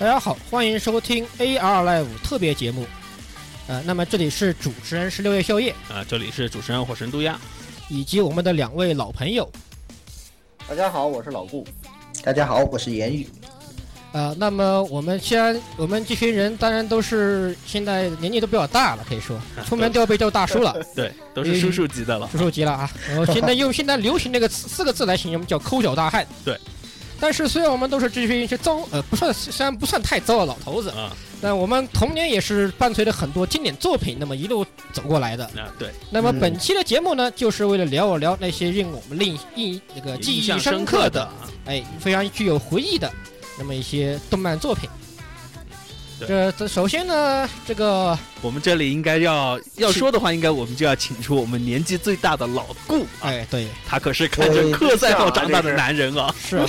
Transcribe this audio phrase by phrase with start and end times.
[0.00, 2.86] 大家好，欢迎收听 AR Live 特别节目。
[3.66, 7.38] 呃，那么这里是主持人是六月宵夜啊，这里是主持人火神渡鸦，
[7.90, 9.46] 以及我们的两位老朋友。
[10.66, 11.66] 大家好，我是老顾。
[12.24, 13.28] 大家好，我是言语。
[14.12, 20.74] 呃，那么我们现在我们这群人当然都是现在年纪都比较大了，可以说出门都要被叫大叔了。
[20.96, 22.90] 对，都是叔叔级的了， 叔叔级了啊。
[23.06, 26.26] 然后现在用现在流行那个四个字来形容，叫抠脚大汉。
[26.42, 26.58] 对。
[27.20, 35.68] 但是虽然我们都是这群一些糟呃不算虽然不算太糟的老头子啊，但我们童年也是伴随着很多经典作品那么一路走过来的啊。
[35.78, 35.90] 对。
[36.10, 41.28] 那么本期的节目呢，就是为了聊一聊那些令我们令印那个记忆深刻的，
[41.66, 43.10] 哎，非常具有回忆的。
[43.58, 44.88] 那么一些动漫作品，
[46.26, 53.06] 这这首先呢，这个我们这里应该要要说的话，应该我们就要请出我们年纪最大的老顾。
[53.20, 56.34] 哎，对，他可是看着克赛号长大的男人啊！
[56.40, 56.64] 是，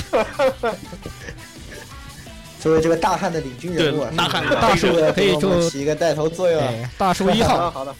[2.60, 6.90] 作为这个大汉的领军人物，大汉大叔可以做起一个带头作用。
[6.98, 7.96] 大叔一号，好的。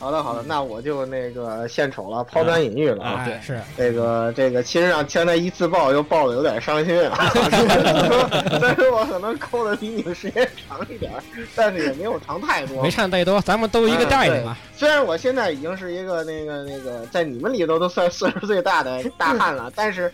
[0.00, 3.22] 好的，好的，那我就那个献丑了，抛砖引玉了啊！
[3.24, 7.18] 对，是这个这个，其实让现在一自爆又爆的有点伤心啊。
[8.60, 11.12] 但是我可能扣的比你们时间长一点，
[11.54, 14.56] 但是也没有长太多，没差太多，咱们都一个代的嘛。
[14.74, 20.10] 虽然我现在已经是一个那个那个，在你们里头都算 岁数最大的大汉了，但是，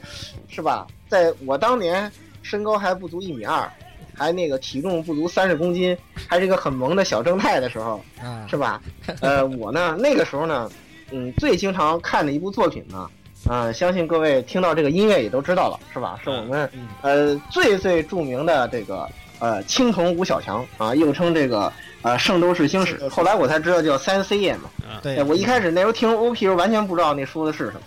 [0.49, 0.85] 是吧？
[1.09, 2.11] 在我当年
[2.43, 3.71] 身高还不足一米二。
[4.17, 8.03] 还那个体重不足三十公斤，还是一个很萌的小正太的时候，
[8.49, 8.81] 是吧？
[9.21, 10.71] 呃，我呢那个时候呢，
[11.11, 13.11] 嗯，最经常看的一部作品呢，
[13.49, 16.19] 啊，相信各位听到这个音乐也都知道了，是吧？
[16.25, 16.71] 是我们
[17.03, 19.07] 呃最最著名的这个
[19.39, 21.71] 呃青铜五小强啊，又称这个
[22.03, 23.09] 呃圣斗士星矢。
[23.09, 24.71] 后来我才知道叫三 C 页嘛。
[25.03, 27.81] 对，我一开始那时候听 OP 时候完全不知道那说的是什么。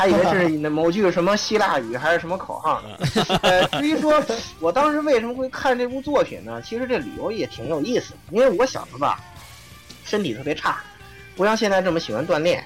[0.00, 2.88] 还以为是那 某句什么希腊语还是什么口号呢？
[3.42, 4.18] 呃，至于说
[4.58, 6.62] 我当时为什么会看这部作品呢？
[6.62, 8.16] 其实这理由也挺有意思的。
[8.30, 9.20] 因为我小时候吧，
[10.02, 10.78] 身体特别差，
[11.36, 12.64] 不像现在这么喜欢锻炼，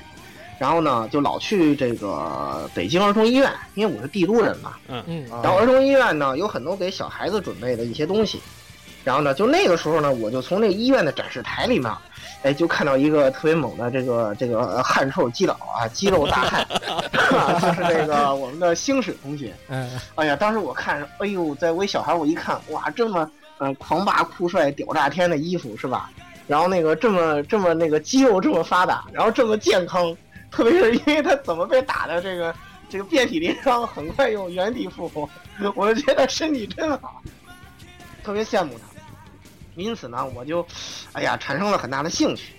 [0.60, 4.74] 然后呢就老去这个北京儿童医院，因为我是帝都人嘛。
[4.86, 5.26] 嗯嗯。
[5.42, 8.40] 然后儿童医院呢有很多给小孩子准备的一些东西，
[9.02, 11.90] 然后呢就那个时候呢我就从那个医院的展示台里面。
[12.44, 16.66] 哎，就看到一个特别猛的这个这个汗臭基佬啊，肌肉大汉，
[17.58, 19.54] 就是那个我们的星矢同学。
[19.68, 23.28] 嗯，哎呀，当时我看，哎呦，在我一小孩，我一看，哇，这么
[23.58, 26.10] 嗯狂霸酷帅屌炸天的衣服是吧？
[26.46, 30.14] 然后那个这么这么那个肌肉这么发达，然后这么健康，
[30.50, 32.54] 特别是因为他怎么被打的这个
[32.90, 35.26] 这个遍体鳞伤，很快又原地复活，
[35.74, 37.22] 我就觉得身体真好，
[38.22, 38.93] 特别羡慕他。
[39.76, 40.66] 因此呢，我就，
[41.12, 42.52] 哎呀，产生了很大的兴趣。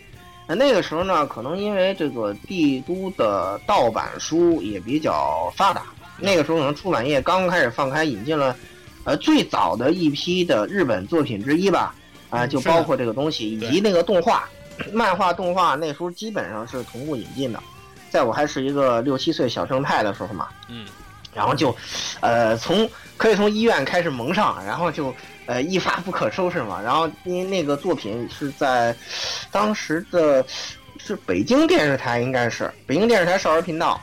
[0.48, 5.82] 那那个时候呢，可能因为这个帝都的盗版书也比较发达，
[6.20, 8.56] 那个时候可能出版业刚开始放开，引进了，
[9.06, 11.96] 呃，最早的一批的日本作品之一吧，
[12.30, 14.48] 啊，就包括这个东西，以及那个动画、
[14.94, 17.60] 漫画、动画，那时候基本上是同步引进的。
[18.12, 20.86] 在我还是一个六七岁小正太的时候嘛，嗯，
[21.34, 21.76] 然后就，
[22.20, 22.88] 呃，从
[23.18, 25.12] 可以从医院开始蒙上，然后就。
[25.48, 26.82] 呃，一发不可收拾嘛。
[26.82, 28.96] 然后因为那个作品是在
[29.52, 30.46] 当时的，
[30.98, 34.00] 是北京电视台，应该是北京电视台少儿频道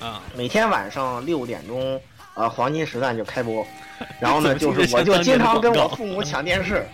[0.00, 2.00] 啊，每天晚上六点钟，
[2.34, 3.66] 呃，黄金时段就开播。
[4.20, 6.86] 然后呢，就是我就经常跟我父母 抢电视，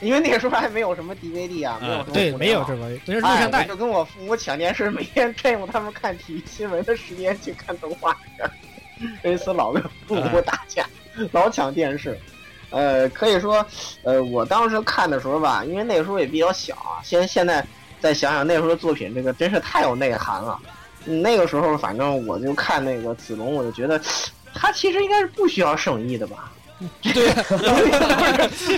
[0.00, 3.64] 因为那个时候还没有什么 DVD 啊，没有什么对，没有这个，都是录像带。
[3.64, 8.50] 就跟我父母抢电视，每天占用他们看体育新闻的时间去看动画片，
[9.22, 10.84] 因此老跟父母打架，
[11.30, 12.18] 老抢电视。
[12.70, 13.64] 呃，可以说，
[14.02, 17.00] 呃，我当时看的时候吧，因为那个时候也比较小啊。
[17.02, 17.66] 现现在
[18.00, 20.58] 再想想那时候的作品，这个真是太有内涵了。
[21.04, 23.98] 那个时候，反正我就看那个子龙，我就觉得
[24.52, 26.52] 他其实应该是不需要圣衣的吧？
[27.02, 27.32] 对，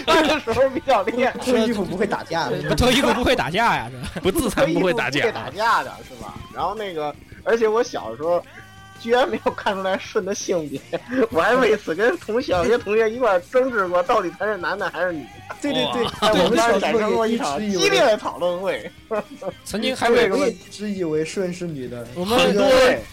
[0.06, 6.34] 那个时候比较厉害，脱衣服不会打架的，脱衣服不会打架呀，是吧不自残不会打架，打架的是吧？
[6.54, 7.14] 然后那个，
[7.44, 8.42] 而且我小时候。
[9.00, 10.80] 居然没有看出来舜的性别，
[11.30, 15.56] 我还为此跟同小学同学一块争执过，到底他是男的还是女的？
[15.60, 18.90] 对对对，我们当时产生过一场激烈的讨论会。
[19.64, 22.64] 曾经还有个一直以为舜是女的，我们很多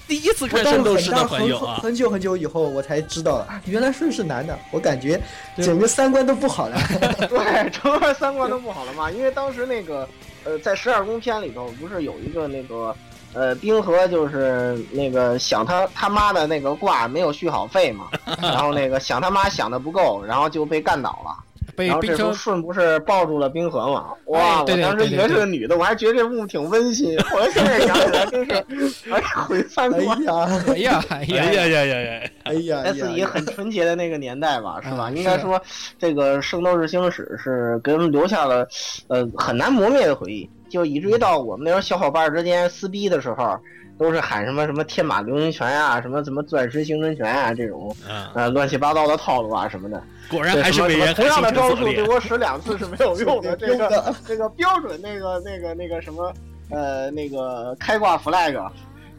[0.07, 5.19] 第一次看圣斗士的朋友啊，很久很久以后我才知道了，原来舜是男的，我感觉
[5.57, 6.77] 整个三观都不好了。
[7.27, 10.07] 对，整个三观都不好了嘛，因为当时那个
[10.43, 12.95] 呃，在十二宫篇里头不是有一个那个。
[13.33, 18.07] 呃，冰河就是那个想他他妈的那个挂没有续好费嘛，
[18.41, 21.43] 然后那个想他妈想的不够，然后就被干倒了。
[21.77, 24.05] 被然后这时候冰车顺不是抱住了冰河嘛？
[24.27, 24.61] 哇！
[24.61, 27.15] 哎对对我当时以为是个女的，我还觉得这幕挺温馨。
[27.25, 28.51] 后来现在想起来，真是
[29.13, 30.23] 哎呀，毁三哎观。
[30.23, 30.33] 呀，
[30.73, 32.29] 哎呀哎哎呀，呀呀呀呀！
[32.45, 35.09] 哎呀，在自己很纯洁的那个年代吧，是吧？
[35.11, 35.61] 嗯应该说，
[35.99, 38.67] 这个《圣斗士星矢》是给我们留下了，
[39.09, 40.49] 呃，很难磨灭的回忆。
[40.69, 43.59] 就以至于到我们那时候小伙伴之间撕逼的时候，
[43.97, 50.01] 都是喊什么什么天马流星拳啊，什么什么钻石星辰拳啊，这种嗯，呃乱七八糟的套路啊什么的。
[50.29, 56.33] 果然还是被人什么同样的招数对我使两次是没有用的，这个这个标准那个那个那个什么
[56.69, 58.69] 呃那个开挂 flag，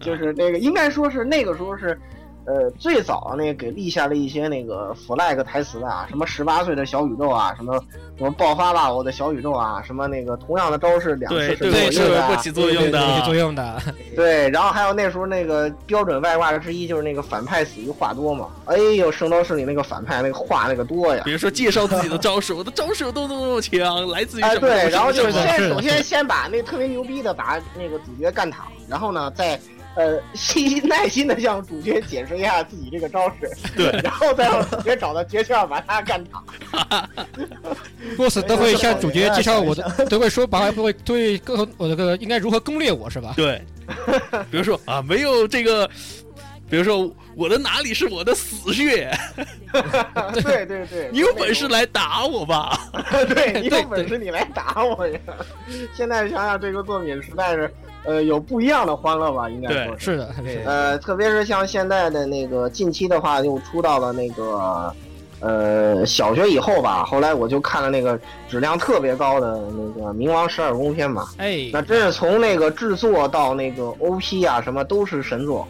[0.00, 1.98] 就是那个应该说是那个时候是。
[2.48, 7.78] 呃，最早那个给立下了一些那个 flag 台词的啊，什么十八岁的小宇宙啊，什么
[8.16, 13.34] 什么爆发吧我的小宇宙啊，什么那个同样的招式两次对是没对是有用的啊不起作用的，不起作。
[13.34, 13.82] 用的，
[14.16, 29.60] 对，然后还有那时候那个标准外挂之一就是那个反派死于话多嘛，哎呦，圣斗士里那个反派那个话那个多呀，比如说介绍自己的招式， 我的招式有多多多强，来自于哎，什么对，然后就是先首先先把那特别牛逼的把那个主角干躺，然后呢再
[29.98, 36.42] 呃细心耐心的向主角解释一下自己这个招式， 对，然后再让主角找到诀窍把他干倒。
[38.16, 43.34] boss 都会向主角介绍我的，都会说把会都会各我这个应该如何攻略我是吧？
[43.36, 43.60] 对，
[44.50, 45.88] 比如说啊，没有这个，
[46.70, 49.10] 比如说我的哪里是我的死穴，
[50.44, 52.88] 对对对，你有本事来打我吧。
[53.34, 55.18] 对你有本事你来打我呀！
[55.92, 57.68] 现在想想这个作品实在是
[58.04, 60.04] 呃有不一样的欢乐吧，应该说是。
[60.04, 60.34] 是的，
[60.64, 64.92] 呃，特别是像现在的那个近期的话，又出到了那个
[65.40, 68.18] 呃小学以后吧，后来我就看了那个
[68.48, 75.66] 质量特别高的那个《冥王十二宫篇》嘛，哎，那真是从那个制作到那个 OP 啊什么都是神作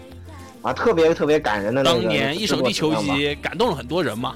[0.63, 4.35] 啊，特别特别感人的那个当年一首地球仪感动了很多人嘛。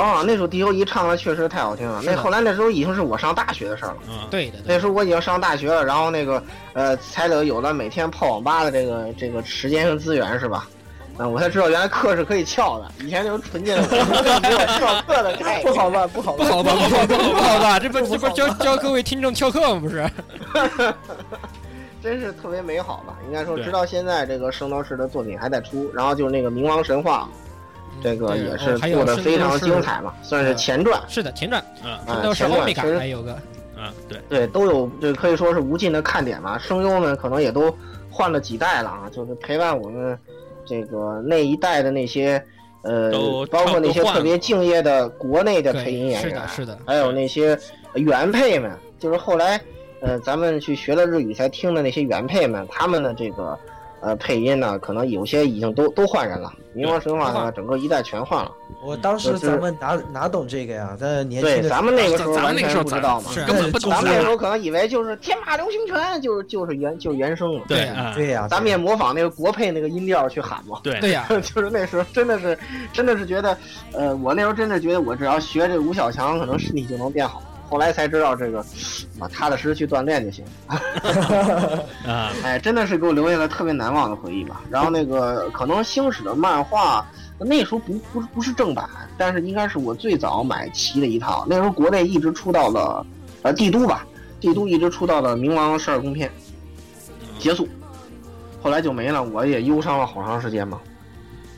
[0.00, 2.00] 啊，那首地球仪唱的确实太好听了。
[2.02, 3.96] 那后来那时候已经是我上大学的事儿了。
[4.08, 6.42] 嗯，对的，对那时候我已经上大学了，然后那个
[6.72, 10.66] 呃，才得有了每天泡网吧的这个这个时间和资源，是吧？
[11.18, 15.70] 嗯，我才知道原来课是可以翘的，以前那种纯净的我没有翘课的概念。
[15.70, 19.80] 不好吧，不好吧，不好吧，不好吧，不好吧，这不这不教教各位听众翘课吗？
[19.80, 20.08] 不是？
[22.02, 23.14] 真是特别美好吧？
[23.26, 27.28] 应该说，直到现在这个圣斗士的作品还在出，然后就是那个冥王神话，
[28.02, 31.00] 这个也是做的非常精彩嘛，算是前传。
[31.08, 33.38] 是的，前传嗯啊都是前欧米伽传其实还有个
[33.76, 36.58] 嗯，对，对，都有这可以说是无尽的看点嘛。
[36.58, 37.74] 声优们可能也都
[38.10, 40.18] 换了几代了啊，就是陪伴我们
[40.66, 42.42] 这个那一代的那些
[42.82, 43.10] 呃，
[43.50, 47.58] 包括那些特别敬业的国内的配音演员是的，，是的，还有那些
[47.94, 49.60] 原配们，就是后来
[50.00, 53.58] 呃咱们去学了日语才听的那些原配们，他们的这个
[54.00, 56.52] 呃配音呢，可能有些已经都都换人了。
[56.74, 58.52] 冥王神话呢，整个一代全换了。
[58.84, 60.96] 我当时咱们哪哪懂这个呀？
[60.98, 63.30] 在年轻对，的咱们那个时候完咱们那个时候全不知道嘛。
[63.32, 64.30] 是根本不懂咱们那时啊。
[64.30, 67.62] 候可能以为就是天马流星拳，就是就是原就是原声嘛。
[67.66, 70.78] 对对啊，对呀，咱们也模仿那个国配那个音调去喊嘛。
[70.84, 72.56] 对对呀， 就是那时候真的是，
[72.92, 73.58] 真的是觉得，
[73.92, 77.42] 呃，我那时候真的觉得我只要学这个吴小强，可能身体就能变好。
[77.70, 78.58] 后来才知道这个，
[79.20, 80.44] 啊，踏踏实实去锻炼就行。
[82.04, 84.60] 啊，哎，真的是给我留下了特别难忘的回忆吧。
[84.68, 87.06] 然后那个可能星矢的漫画
[87.38, 91.46] 那时候不不不是正版，但是应该是我最早买齐的一套。
[91.48, 93.06] 那时候国内一直出到了
[93.42, 94.04] 呃帝都吧，
[94.40, 96.28] 帝都一直出到了冥王十二宫篇
[97.38, 97.68] 结束，
[98.60, 99.22] 后来就没了。
[99.22, 100.80] 我也忧伤了好长时间嘛。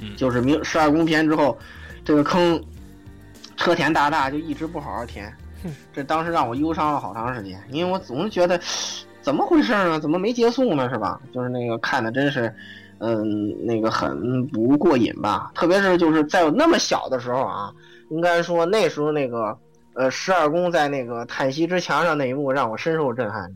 [0.05, 1.57] 嗯就是冥十二宫篇之后，
[2.05, 2.63] 这个坑
[3.57, 5.42] 车田大大就一直不好好填哼，
[5.93, 8.61] 这当时让我忧伤了好长时间，因为我总是觉得
[9.21, 10.01] 怎么回事呢？
[10.01, 10.89] 怎么没结束呢？
[10.89, 11.21] 是吧？
[11.33, 12.53] 就是那个看的真是，
[12.99, 15.53] 嗯，那个很不过瘾吧。
[15.55, 17.73] 特别是就是在我那么小的时候啊，
[18.11, 19.57] 应该说那时候那个
[19.95, 23.49] 呃十二宫在那个叹息之墙上那一幕让我深受震撼。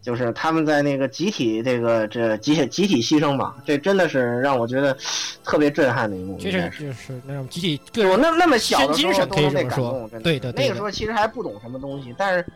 [0.00, 4.96] 嗯，就是他们在那个集体这个这集体集体牺牲嘛，这真的是让我觉得
[5.44, 6.38] 特别震撼的一幕。
[6.38, 10.24] 这应该是是就是那种集体个我那那么小的时候都能被感动，真的。
[10.24, 12.46] 对的，对，那个时候其实还不懂什么东西，但是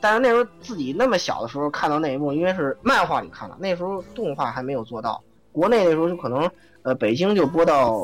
[0.00, 6.50] 但是那时候自己那么小的时候看到那一幕，因为是漫画里看的，那时候动画还没有做到，国内那时候就可能
[6.82, 7.96] 呃北京就播到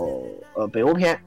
[0.55, 1.19] 呃北欧篇，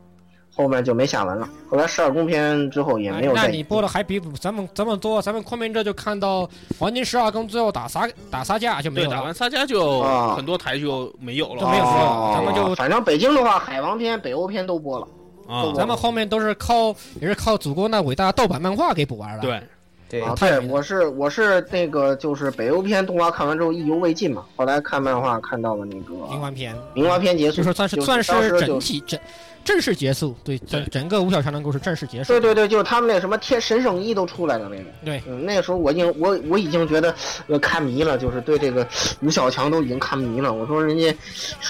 [0.54, 1.48] 后面就没下文了。
[1.70, 3.34] 后来十二宫篇之后也没有。
[3.34, 9.34] 哎那你播的还比咱们咱们多，咱们昆明这就看到黄金十二宫最后打撒打撒架就没，有了打完。
[9.34, 15.08] 撒架就啊很多台就没有了就没有了哦咱们就反正北京的话，海王篇、北欧篇都播了。
[15.48, 15.74] 啊。
[15.76, 19.42] 咱们后面都是靠也是靠祖国那伟大盗版漫画给补完了。
[19.42, 19.62] 对，
[20.10, 29.20] 对啊，对，我是我是那个就是北欧篇动画看完之后意犹未尽嘛，后来看漫画看到了那个冥王篇，冥王篇结束，就是算是就是算是整体整
[29.64, 32.28] 正式结束，对整整个吴小强的故事正式结束。
[32.34, 34.84] 对对对，就是他们那什么天神圣衣都出来了那个。
[35.06, 37.14] 对，嗯，那个时候我已经我我已经觉得
[37.48, 38.88] 呃看迷了，就是对这个
[39.22, 40.52] 吴小强都已经看迷了。
[40.52, 41.16] 我说人家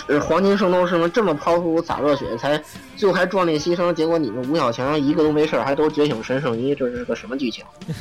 [0.07, 2.61] 呃黄金圣斗士们这么抛出洒热血，才
[2.95, 7.63] 最后还壮烈牺牲，结果你们吴小强一个都没事还都觉醒神圣衣，这是个什么剧情？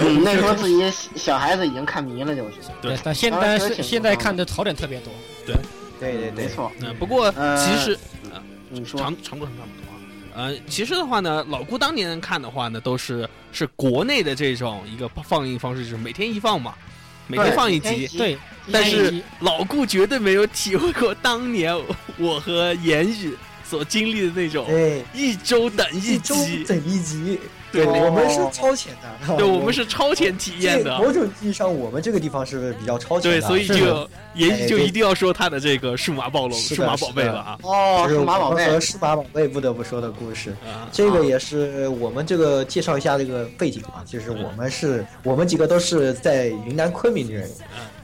[0.00, 2.50] 嗯，那时候自己小孩子已经看迷了，就是。
[2.82, 5.12] 对，但现在是现在看的槽点特别多。
[5.46, 5.54] 对，
[6.00, 6.70] 对对对，没错。
[6.80, 7.96] 嗯，不过其实。
[8.70, 9.94] 你说长长度很差不多，
[10.34, 16.74] 呃，其实的话呢，老顾当年看的话呢，都是是国内的这种一个放映方式，就是每天一放嘛，
[17.26, 18.06] 每天放一集。
[18.16, 18.38] 对，
[18.70, 21.76] 但是老顾绝对没有体会过当年
[22.18, 24.66] 我和言语所经历的那种，
[25.14, 27.38] 一周等一集，等一集。
[27.70, 29.36] 对，我们是超前的。
[29.36, 30.98] 对， 我们是超前体验的。
[30.98, 33.40] 某种意义上，我们这个地方是比较超前的。
[33.40, 37.58] 对，所以就也就一定要说他的这个数码暴龙、数码宝贝了啊！
[37.62, 40.54] 哦，数码宝贝和数码宝贝不得不说的故事，
[40.92, 47.48] 这个也是我们这个介绍一下这个背景啊，就是我们是我们几个都是在云南昆明的人。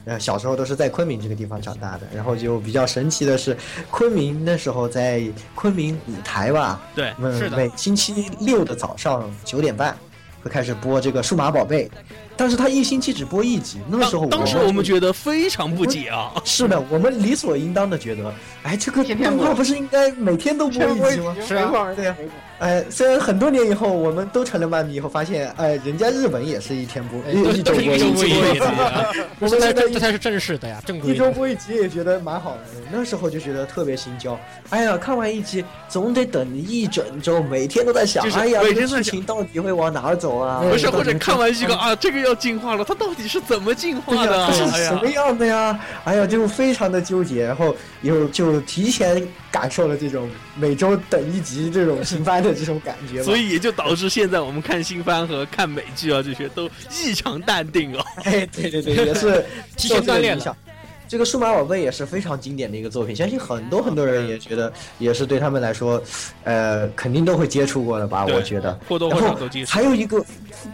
[0.05, 3.57] 呃，小时候都是在昆明这个地方长大的，然后就比较神奇的是，
[3.89, 5.23] 昆明那时候在
[5.55, 7.13] 昆明舞台吧，对，
[7.55, 9.97] 每星期六的早上九点半
[10.43, 11.89] 会开始播这个数码宝贝。
[12.37, 16.33] 但是他一星期只播一集，那个时候当时我们觉得非常不解啊。
[16.43, 21.35] 是的， 我们理所应当的觉得，哎，这个动画不是应该每天都播一集吗？
[21.45, 22.15] 是啊，对呀。
[22.57, 27.19] 哎，虽然很多年以后我们都成了漫迷，以后发现，哎，人家日本也是一天播，
[27.51, 28.33] 一周播一集。
[29.39, 31.13] 我们这这才是正式的呀，正规。
[31.13, 32.61] 一周播一集也觉得蛮好的，
[32.91, 34.39] 那时候就觉得特别心焦。
[34.69, 40.61] 哎呀，看完一集总得等一整周，每天都在想，哎呀，这剧情到底会往哪儿走啊？
[40.61, 42.24] 不是，或者看完一个啊，这个。
[42.25, 44.51] 要进化了，它到底是怎么进化的？
[44.51, 45.79] 是什么样的呀？
[46.03, 56.69] 哎呀，就非常的纠结，然后又就提前感受了这种每周等一集这种新番的这种感觉，所以也就导致现在我们看新番和看美剧啊这些都
[57.03, 58.05] 异常淡定哦。
[58.23, 59.45] 哎，对对对，也是
[59.77, 60.57] 提前锻炼了。
[61.07, 66.01] 这个数码宝贝也是非常经典的一个作品，相信很多很多人也觉得，也是对他们来说，
[66.43, 68.25] 呃，肯定都会接触过的吧？
[68.25, 68.77] 我觉得。
[68.89, 70.23] 然后还有一个，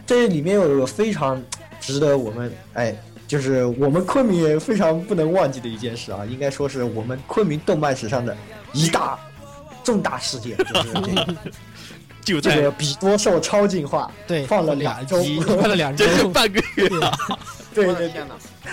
[0.05, 1.41] 这里面有一个非常
[1.79, 2.95] 值得我们，哎，
[3.27, 8.35] 就是我们昆明也非常不能忘记的一件事啊，应该说是我们昆明动漫史上的
[8.73, 9.19] 一大
[9.83, 10.55] 重大事件，
[12.23, 15.21] 就是这个 比多兽超进化， 对，放了两 周，
[15.57, 17.11] 放了两周，半个月啊！
[17.73, 18.21] 对对对，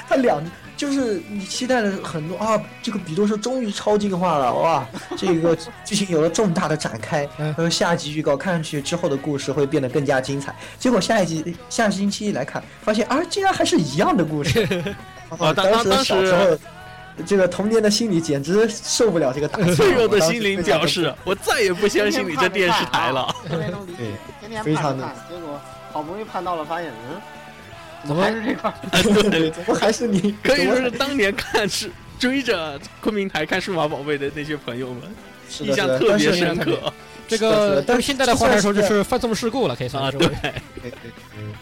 [0.09, 0.41] 他两。
[0.79, 4.87] 就是你期待了很多啊，这个比多兽终于超进化了哇！
[5.17, 10.55] 这个剧情有了重大的展开，然后下集预告看上去之后的故事会变得更加精彩。
[10.79, 14.63] 结果下一集下星期一来看，发现啊，竟然还是一样的故事。
[15.31, 16.57] 啊， 当时小时候
[17.27, 19.75] 这个童年的心理简直受不了这个打击。
[19.75, 23.35] 脆弱的心灵表示，我再也不相信你这电视台了。
[23.49, 24.05] 天天都理解，
[24.41, 25.61] 天天盼着看，结果
[25.93, 27.21] 好不容易盼到了，发现嗯。
[28.07, 28.73] 怎么还是这块？
[29.31, 30.35] 对，怎么还是你？
[30.43, 35.03] 可以说是当年看是追着昆明台看数码宝贝的那些朋友们，
[35.61, 36.93] 印象特别深刻。
[37.29, 40.17] 这个，但是现在的话来说，就是放纵事故了，可以算是。
[40.19, 40.31] 对，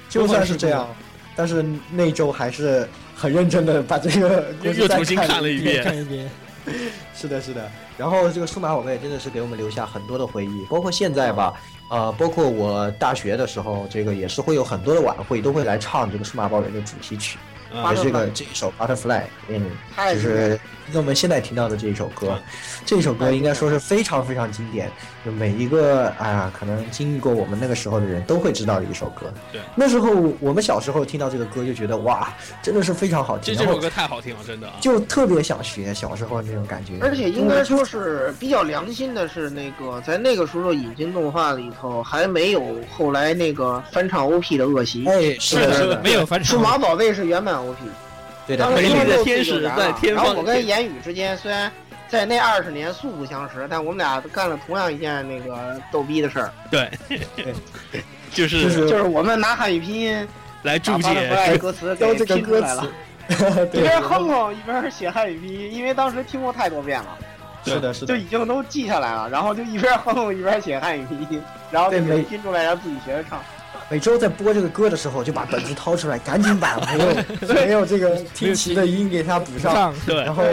[0.09, 0.89] 就算是这样，
[1.35, 5.83] 但是那周还是很认真的把这个又重新看了一遍。
[5.83, 6.31] 看一遍。
[7.15, 7.69] 是的，是的。
[7.99, 11.53] 然后这个数码宝贝真的是给我们留下很多的回忆，包括现在吧。
[11.89, 17.39] 呃，包括我大学的时候，这个也是会有很多的晚会，都会来唱这个数码宝贝的主题曲，
[17.73, 19.71] 也是这个这一首 Butterfly，嗯，
[20.13, 20.59] 就是
[20.95, 22.39] 我们现在听到的这一首歌，
[22.85, 24.91] 这首歌应该说是非常非常经典。
[25.25, 29.33] 就每一个啊，可能经历过我们那个时候的人都会知道的一首歌。
[29.53, 33.53] 对，那时候我们小时候听到这个歌就觉得哇，真的是非常好听。
[33.57, 34.71] 这首歌太好听了，真的。
[34.81, 36.93] 就特别想学小时候那种感觉。
[37.01, 42.63] 而且应该说是比较良心的是，那个在那个时候引进动画里头还没有
[42.97, 45.05] 后来那个翻唱 OP 的恶习。
[45.09, 46.57] 哎，是的，没有翻唱。
[46.57, 47.77] 数码宝贝是原版 OP。
[48.47, 48.71] 对的。
[48.71, 51.71] 美丽的天使在天然后我跟言语之间虽然。
[52.09, 56.53] 在那二十年素不相识，但我们俩干了同样一件那个逗逼的事儿。
[56.71, 56.89] 对，
[58.33, 60.29] 就是就是我们拿汉语拼音
[60.63, 62.87] 来注解歌词，都拼出来了。
[63.73, 67.19] 一边哼哼一边写汉语拼音，因为当时听过太多遍了。
[67.65, 69.29] 是的，是的，就已经都记下来了。
[69.29, 73.43] 然后就一边哼哼一边写汉语拼音，然后每拼出来，然后自己学着唱。
[73.89, 79.95] 每周在播这个歌的时候，就把本子掏出来，赶紧把没有 没有这个听齐的音给它补上。
[80.07, 80.45] 对，然后。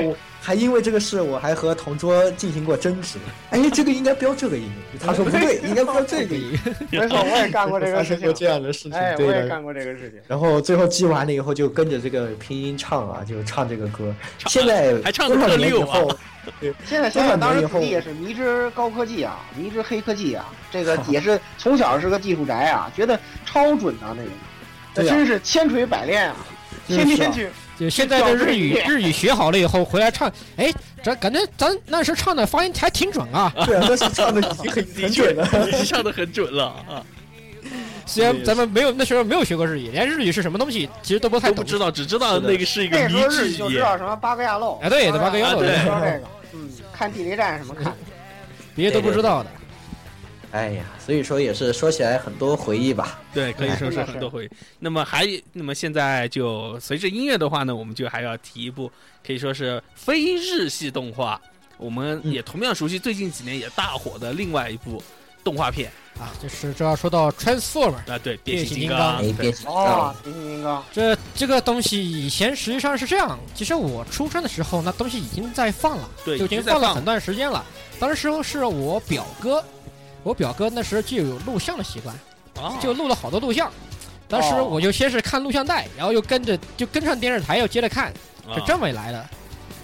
[0.45, 3.17] 还因为这个事，我还和同桌进行过争执。
[3.49, 4.69] 哎，这个应该标这个音，
[4.99, 6.59] 他说不对， 应该标这个音。
[6.91, 8.33] 没错，我也干过这个事情。
[8.33, 10.19] 这样的事情，哎，我也干过这个事情。
[10.27, 14.13] 然后最后记完了以后，就跟着这个拼音唱啊，就唱这个歌。
[14.47, 16.13] 现在还唱多少年以后？
[16.85, 20.53] 现在想想，当时自己也是迷之高科技啊，迷之黑科技啊。
[20.69, 24.29] 这个也是从小是个技术宅啊，觉得超准啊，那个，
[24.95, 26.35] 那真是千锤百炼啊，
[26.85, 27.47] 天天去。
[27.79, 30.71] 就现在的日语，日语学好了以后回来唱，哎，
[31.03, 33.51] 咱感觉咱那时唱的发音还挺准啊。
[33.65, 37.01] 对啊，那是唱的很 很准了，已经，唱的很准了啊。
[38.05, 43.55] 虽然咱们没有那时候没有学过日语，连日语是什么东西其实都不太不知道，只知道那个是一个迷之语。
[43.55, 44.77] 就知道什么八个亚漏。
[44.81, 45.59] 哎，对，八个亚漏。
[45.59, 46.21] 说这个，
[46.53, 47.93] 嗯，看地雷战什么看，
[48.75, 49.49] 别的都不知道的。
[50.53, 53.19] 哎呀，所以说也是说起来很多回忆吧。
[53.33, 54.49] 对，可以说是很多回忆。
[54.77, 58.91] 那么还，那么现在就随着音乐的话呢，我们就还要提一部
[59.25, 61.41] 可以说是非日系动画，
[61.77, 65.01] 我们也同样熟悉，最近几年也大火的另外一部
[65.43, 70.85] 动画片啊，就是这要说到 Transformer 啊，对，变形金刚，变形哦，变形金刚。
[70.93, 77.65] 这这个东西以前实际上是这样，其实我出生的时候那东西已经在放了，对，就已经放了很段时间了。
[77.99, 79.65] 当时是我表哥。
[80.23, 82.15] 我表哥那时候就有录像的习惯，
[82.81, 83.71] 就录了好多录像。
[84.27, 88.11] 当时我就先是看录像带，然后又跟着就跟上电视台，又接着看，
[88.55, 89.23] 是这么来的。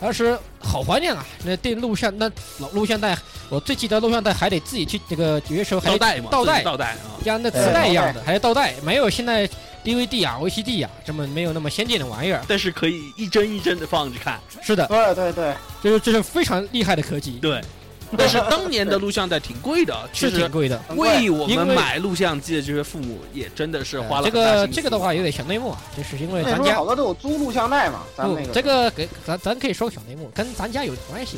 [0.01, 3.15] 当时好怀念啊，那电录像那老录像带，
[3.50, 9.48] 我最记得录像带还得自己去那个有些时候还倒带倒带倒带，像那磁带一样的，还得倒带，没有现在
[9.84, 12.41] DVD 啊、VCD 啊这么没有那么先进的玩意儿。
[12.48, 14.39] 但是可以一帧一帧的放着看。
[14.62, 15.53] 是的，对对对，
[15.84, 17.34] 这是这是非常厉害的科技。
[17.34, 17.62] 对。
[18.17, 20.81] 但是当年的录像带挺贵的， 确实挺贵的。
[20.95, 28.01] 为我们买录像机的这些父母也真的是花了这个这个的话有点小内幕啊，就是因为咱家好多都有租录像带嘛。
[28.15, 31.37] 咱那个这个给咱咱可以说小内幕，跟咱家有关系。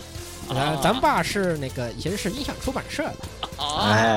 [0.57, 3.15] 啊，咱爸是那个以前是音响出版社的，
[3.57, 4.15] 哎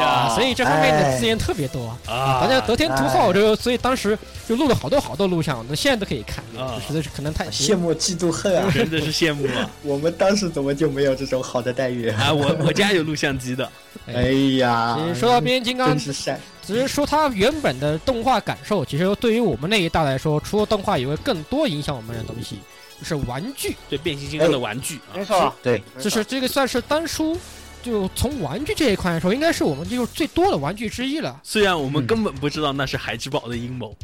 [0.00, 2.40] 呀，所以这方面的资源特别多啊。
[2.40, 6.42] 咱家得天独厚，这个所以当时就录了好多好多录像，那现在都可以看，
[6.86, 9.70] 实在是可能太羡慕嫉妒恨啊，真的是羡慕啊。
[9.82, 12.32] 我们当时怎么就没有这种好的待遇啊？
[12.32, 13.70] 我我家有录像机的。
[14.06, 16.38] 哎呀，说到变形金刚，真是晒。
[16.66, 22.58] 只是说它原本的动画感受，其实对于我们那一代来说，除了动画以外，更多影响我们的东西。
[23.02, 27.38] 是玩具，对变形金刚的玩具，没错，对，就是这个算是当初，
[27.82, 31.40] 就从玩具这一块来说，应该是我们就是最多的玩具之一了。
[31.42, 33.96] 虽然我们根本不知道那是孩之宝的阴谋，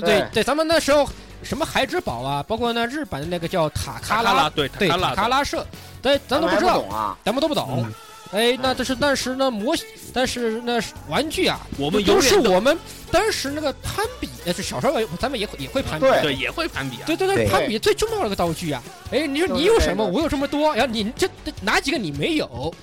[0.00, 1.08] 对对，咱们那时候
[1.42, 5.66] 什么孩之宝啊，包括那日本的那个叫塔卡拉，对对塔卡拉社，
[6.00, 7.86] 对，咱都不知道啊，咱们都不懂。
[8.32, 12.76] 哎，那这是但是呢模型，但是那玩具啊，我们都是我们
[13.10, 17.02] 当时那个攀比，那是小时候咱们也也会攀比，对，也会攀比啊。
[17.06, 18.82] 对对对，攀比最重要的个道具啊。
[19.10, 21.28] 哎，你说你有什么，我有这么多，然后你这
[21.60, 22.74] 哪几个你没有？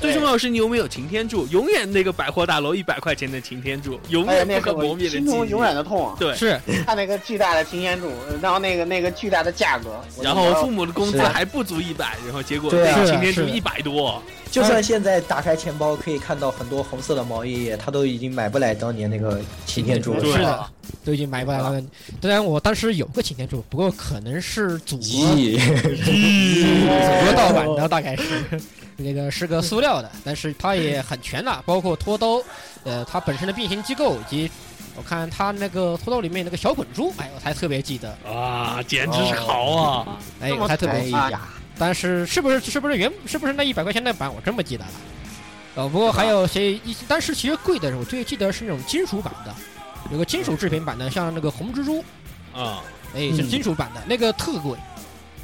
[0.00, 1.46] 最重要的是你有没有擎天柱？
[1.48, 6.14] 永远那个百货大楼一百块钱的擎天柱，永远不可磨灭的心中永远的痛。
[6.18, 6.58] 对，是。
[6.86, 8.10] 看那个巨大的擎天柱，
[8.40, 14.22] 然后那个那个巨大的价格，然后父母的工资还不足一百，然后结果那个擎天柱一百多。
[14.50, 20.24] 就算现在打开钱包可以看到很多红色的毛爷爷，他都已经买不来当年那个擎天柱了。
[20.24, 20.66] 是的，
[21.04, 21.80] 都已经买不来了。
[22.20, 26.10] 虽然我当时有个擎天柱，不过可能是祖国 祖
[27.24, 28.22] 国盗版的， 大概是
[29.02, 32.42] 那个是个塑料的，但是它也很全的，包括拖刀，
[32.84, 34.50] 呃，它本身的变形机构以及
[34.96, 38.16] 我看它那个拖刀里面那个小滚珠，哎，我才特别记得。
[38.26, 40.18] 啊，简直是好啊！
[40.40, 41.38] 哎，我才特别记得。
[41.78, 44.90] 但是是不是是不是原是不是那一百块钱那版我真不记得了，
[45.76, 49.54] 呃不过还有些一但是其实贵的我最记得是那种金属版的，
[50.12, 52.04] 有个金属制品版的像那个红蜘蛛，
[52.52, 52.82] 啊，
[53.14, 54.76] 哎是金属版的那个特贵，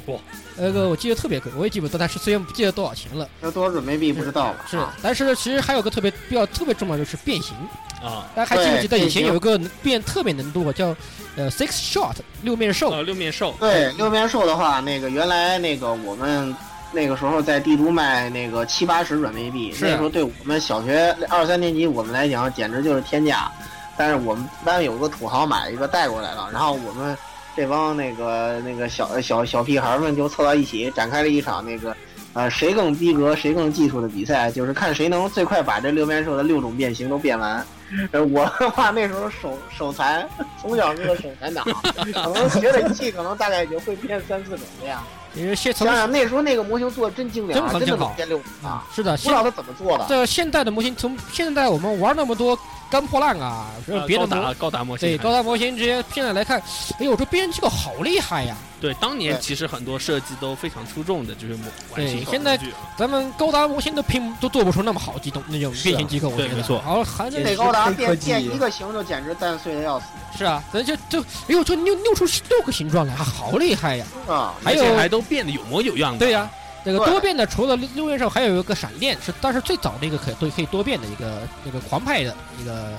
[0.07, 0.17] 哇，
[0.57, 4.65] 那个我记得特别贵，我也记不得，但是虽然不记得多少钱了，要多少人民币不知道了？
[4.69, 7.55] 是，但是其实还有个特别比较特别重要就是变形。
[8.01, 10.95] 啊，大家还记不记得以前有一个变特别能多叫
[11.35, 12.91] 呃 six shot 六面兽？
[12.91, 13.55] 呃，六面兽。
[13.59, 16.55] 对，六面兽的话，那个原来那个我们
[16.91, 23.51] 那个时候在帝都卖那个七八十软妹币，那时候对我们小学二三年级我们来讲简直就是天价。
[23.97, 27.17] 但是我们班有个土豪买了一个带过来了，然后我们
[27.57, 31.93] 这帮那个那个小小小屁孩们就凑到一起展开了一场那个。
[32.33, 37.65] 呃，谁更逼格，谁更技术的比赛，就是看谁能最快把这六面兽的六种变形都变完。
[38.11, 40.29] 呃，我的话那时候手手残，
[40.61, 41.65] 从小是个手残党，
[42.13, 45.01] 可能学了一气，可能大概也就会变三四种这样。
[45.33, 50.05] 你想想那时候那个模型做的真精良，真的变六啊，是的，不知道他怎么做的。
[50.07, 52.55] 这现代的模型，从现在我们玩那么多
[52.89, 56.61] 干破烂啊，是别的高达高达模型，对高达模型这些现在来看，
[56.99, 58.55] 哎呦，这编辑机构好厉害呀！
[58.79, 62.59] 对，当年其实很多设计都非常出众的，就是模对现在
[62.95, 70.05] 咱们高达模型都拼都做不出那么好机动那种变形机构，我觉得对没错好还是也是这高达变变一个形就简直蛋碎的要死
[70.37, 74.05] 是啊，咱就就哎呦，这扭扭出六个形状来，好厉害呀！
[74.27, 74.53] 啊！
[74.63, 76.19] 还有而且还都变得有模有样的。
[76.19, 76.49] 对呀、
[76.87, 82.93] 这个多变的除了六月兽，还有一个闪电，是当时最早的一个可对可以多变的一个那个狂派的一个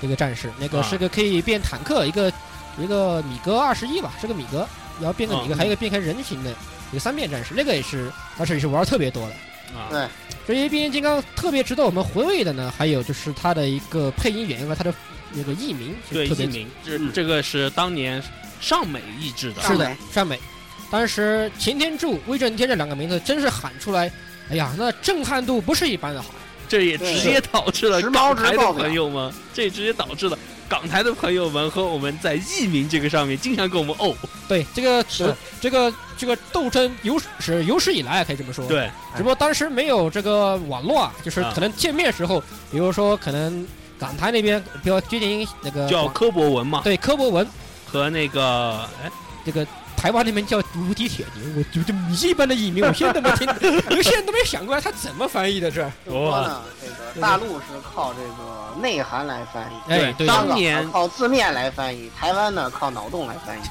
[0.00, 0.86] 一个战士，那个啊。
[0.88, 2.32] 是个可以变坦克，一个
[2.78, 4.66] 一个米格二十一吧，是个米格，
[5.00, 6.50] 然后变个米格，嗯还有一个变成人形的
[6.92, 9.34] 一个三变战士，那个也是当时也是玩儿特别多的。
[9.76, 10.06] 啊，对。
[10.46, 14.94] 这些变形金刚特别值得我们回味的呢，还有就是它的一个配音演员和它的
[15.32, 17.10] 那个译名是对，特别译名这嗯。
[17.12, 18.22] 这个是当年
[18.60, 20.38] 上美译制的，是的上美，上美。
[20.90, 24.10] 当时擎天柱、威震天这两个名字真是喊出来，
[24.50, 26.28] 哎呀，那震撼度不是一般的好。
[26.66, 34.16] 这也直接导致了港台的朋友们，这也直接导致了港台的朋友们和我们在译名这个上面经常跟我们哦，
[34.48, 41.52] 对，这个是这个这个斗争有史是有史以来啊可以这么说。，对，只不过当时没有这个网络啊，就是啊。
[41.54, 42.42] 可能见面时候，
[42.72, 43.66] 比如说可能
[43.98, 47.46] 港台那边比较接近那个叫柯博文嘛，对柯博文，
[47.84, 49.10] 和那个哎，
[49.44, 49.66] 这个
[50.04, 53.48] 台湾那边叫无敌铁牛，我就这谜一般的译名，我现在都没听，
[53.88, 55.82] 我现在都没想过来他怎么翻译的这。
[56.04, 63.62] 就说呢，这个大陆是靠这个内涵来翻译，哎，对，当年靠字面来翻译，台湾呢靠脑洞来翻译，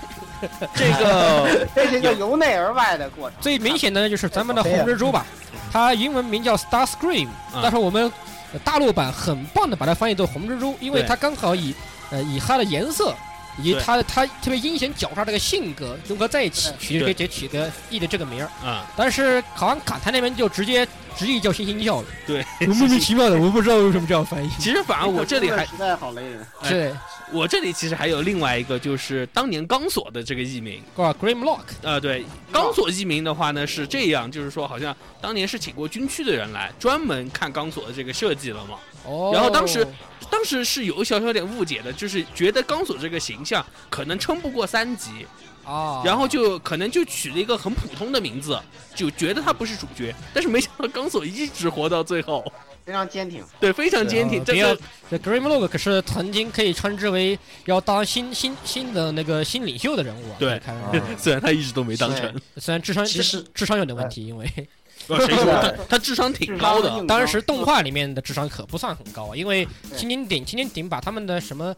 [0.73, 3.39] 这个 这是一个由内而外的过程。
[3.39, 5.23] 最明显的就是咱们的红蜘蛛吧，
[5.71, 8.11] 它英文名叫 Star Scream，啊但是我们
[8.53, 11.75] 呃大陆版很棒的把它翻译做红蜘蛛，因为它刚好以
[12.09, 13.13] 呃以它的颜色。
[13.59, 18.67] 以及对它的它特别阴险狡诈这个性格融合在一起，取给给取个译的这个名儿。
[18.67, 24.49] 啊，但是好像卡他那边就直接直译叫星星教了，对， 我莫名其妙的，我不知道为什么这样翻译。
[24.59, 26.97] 其实反而我这里还 实在好雷人，哎是，
[27.33, 30.81] 我这里其实还有另外一个，就是当年钢索的这个艺名。
[30.95, 38.77] 啊，Grimlock，呃，对，钢索艺名的话呢是这样，就是说好像当年是请过军区的人来专门看钢索的这个设计了嘛。
[39.05, 39.85] 哦，然后当时
[40.29, 45.25] 当时是有小小点误解的，就是觉得钢索这个形象可能撑不过三集，
[45.65, 48.57] 啊，然后就可能就取了一个很普通的名字，
[48.93, 50.13] 就觉得他不是主角。
[50.33, 52.45] 但是没想到钢索一直活到最后，
[52.85, 53.43] 非常坚挺。
[53.59, 60.35] 对，非常坚挺，呃不要真的这 Grimlock 可是曾经可以称之为要当新新新的那个新领袖的人物啊。
[60.39, 67.03] 对看啊 虽然他一直都没当成，虽然智商其实智商有点问题，因为不谁说是他他智商挺高的。
[67.05, 69.97] 当时动画里面的智商可不算很高啊，因为对。
[69.99, 71.73] 青年顶青年顶把他们的什么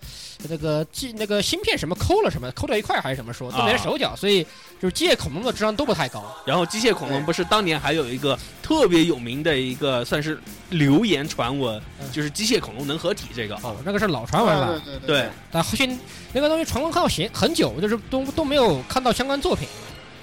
[0.48, 3.78] 那个机那个芯片什么抠了什么抠到一块还是什么说都没啊。
[3.78, 4.44] 手脚，所以
[4.82, 6.24] 就是机械恐龙的智商都不太高。
[6.46, 12.12] 然后机械恐龙不是当年还有一个特别有名的一个算是流言传闻，嗯。
[12.12, 13.56] 就是机械恐龙能合体这个。
[13.58, 16.00] 哦，那个是老传闻了，对对对，但后现
[16.34, 19.68] 那个东西传闻看到很很久，就是都都没有看到相关作品。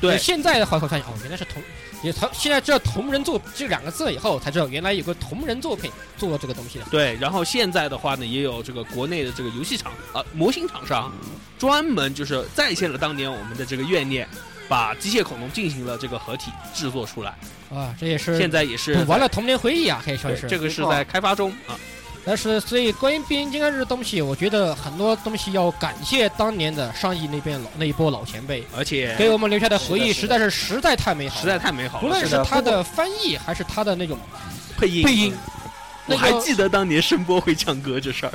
[0.01, 0.17] 对。
[0.19, 1.63] 现在的话会发现哦，原来是同，
[2.03, 6.85] 也他现在知道同人作这两个字以后，才知道原来有个同人作品做这个东西的。
[6.91, 11.13] 对，然后现在的话呢，也有这个国内的这个游戏厂啊、模型厂商，
[11.59, 14.29] 专门就是再现了当年我们的这个怨念，
[14.69, 17.35] 把机械恐龙进行了这个合体制作出来。
[17.73, 20.47] 啊，这也是现在也是补完了童年回忆啊，可以说，是。
[20.49, 21.79] 这个是在开发中啊。
[22.25, 32.05] 但是，所以关于变形金刚这个东西，我觉得很多东西要感谢当年的上亿那边老那一波老前辈，而且给我们留下的回忆实在是实在太美好了，实在太美好了。
[32.05, 32.83] 无论是他的。
[32.93, 34.19] 翻译还是他的那种
[34.77, 35.35] 配音，配音，
[36.07, 38.33] 我还记得当年声波会唱歌这事儿。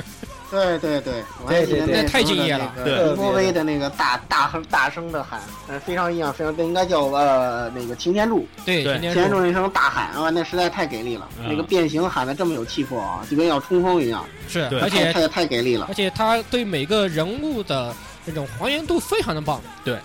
[0.49, 15.93] 对对对，我还记得对对对那太敬业了对对，挪威的那个大大声大声的喊，呃，非常印象非常，那应该叫呃那个擎天柱，对对擎天柱那声大喊啊，那实在太给力了，嗯那个变形喊的这么有气魄啊，就跟要冲锋一样，是，对而且太太太给力了而。
[15.93, 19.61] 且他对每个人物的那种还原度非常的棒。
[19.83, 19.99] 对，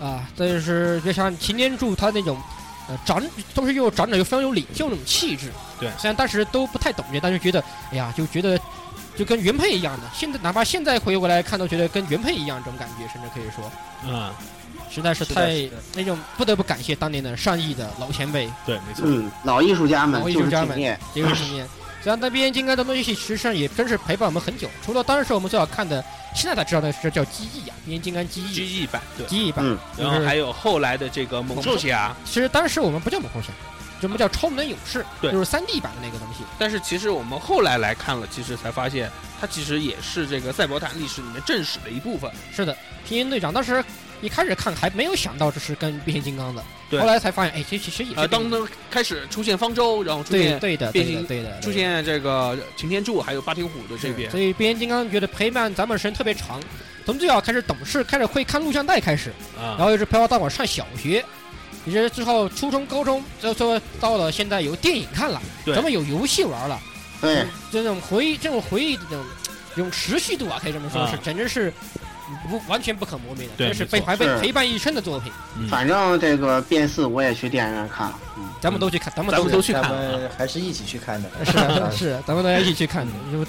[0.00, 2.40] 啊，这就是就像擎天柱他那种，
[2.92, 3.22] 呃，长
[3.54, 5.50] 同时又长者又非常有领袖那种气质。
[5.80, 8.58] 对虽然当时都不太懂这，但是觉得，哎呀，就觉得
[9.16, 10.10] 就跟原配一样的。
[10.14, 13.70] 现在哪怕现在回过来看，都觉得跟原配一样这种感觉，甚至可以说，
[14.04, 14.30] 嗯，
[14.90, 19.04] 实在是太那种不得不感谢当年的上亿的老前辈，对，没错。
[19.06, 20.98] 嗯，老艺术家们就是老艺术家们。
[22.04, 24.68] 这样的变形金刚的东西，实际上也真是陪伴我们很久。
[24.84, 29.64] 除了当时我们最好看的，现在才知道的是叫机翼啊，变形金刚机翼，机翼版对，机翼版。
[29.64, 33.48] 嗯然后还有后来的这个猛兽侠，其实当时我们不叫猛兽侠，
[34.02, 36.42] 我们叫超能勇士，对就是三 D 版的那个东西。
[36.58, 39.08] 但是其实我们后来来看了，其实才发现
[39.40, 42.28] 它其实也是这个赛博坦历史里面正史的一部分。
[42.52, 43.84] 是的，平行队长当时
[44.22, 47.00] 一开始看还没有想到这是跟变形金刚的，对。
[47.00, 51.60] 后来才发现，哎，其实其实也是呃，当当开始出现方舟，然后出现对对的变形对的对的。
[51.60, 54.30] 出现这个擎天柱，还有霸天虎的这边。
[54.30, 56.60] 所，以变形金刚觉得陪伴咱们时间特别长，
[57.04, 59.74] 从最早开始懂事，开始会看录像带开始，啊。
[59.76, 61.24] 然，后一直陪我到我上小学，
[61.84, 65.74] 也是之后初中、高中，最后到了现在有电影看了，对。
[65.74, 66.80] 咱们有游戏玩了，
[67.20, 69.24] 对，这种回忆，这种回忆的这种
[69.74, 71.10] 这种持续度啊，可以这么说啊。
[71.10, 71.72] 是，简直是
[72.48, 75.68] 不完全不可磨灭的，就是被还被陪伴一生的作品，嗯。
[75.68, 79.84] 反正这个变四我也去电影院看了，嗯，咱们都去看，咱们都咱们都去看。
[80.36, 81.28] 还是一起去看的。
[81.44, 83.44] 是是， 咱们大家一起去看的，就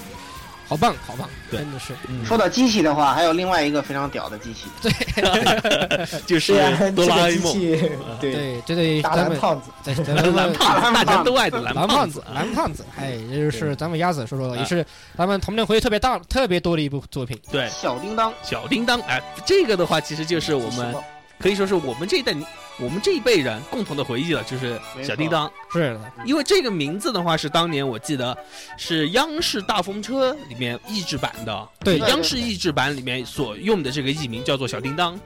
[0.67, 2.25] 好棒好棒，真的是，嗯。
[2.25, 4.91] 说到机器的话，还有另外一个非常屌的机器，对。
[6.25, 6.53] 就是
[6.95, 14.57] 哆啦 A 梦，器，对，对这对大 咱们蓝胖子，对咱蓝胖子，大家都爱的蓝蓝胖子，啊蓝胖子，哎，这就是咱们鸭子说说，啊。
[14.57, 14.85] 也是
[15.17, 17.39] 咱们童年回忆特别大、特别多的一部作品。
[17.51, 20.95] 对，小叮当，小叮当，哎，这个的话其实就是我们
[21.39, 22.33] 可以说是我们这一代，
[22.79, 25.51] 我们这一辈人共同的回忆了，就是小叮当。
[25.71, 28.35] 是的，因为这个名字的话是当年我记得
[28.77, 31.99] 是央视大风车里面译制版的，对。
[31.99, 35.19] 对央视译制版里面所用的这个译名叫做小叮当。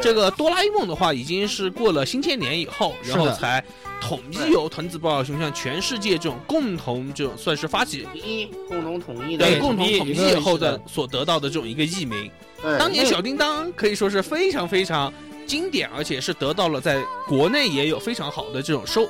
[0.00, 3.62] 这个哆啦 A 梦的话，已经是过了新千年以后，然后才
[4.00, 12.30] 统一由藤子不二雄向全世界这种共同这种算是发起一共同统一的，对对共同统一以后的所得到的这种一个译名。
[12.78, 15.12] 当年小叮当可以说是非常非常
[15.52, 19.06] 经典，而且是得到了在国内也有非常好的这种收。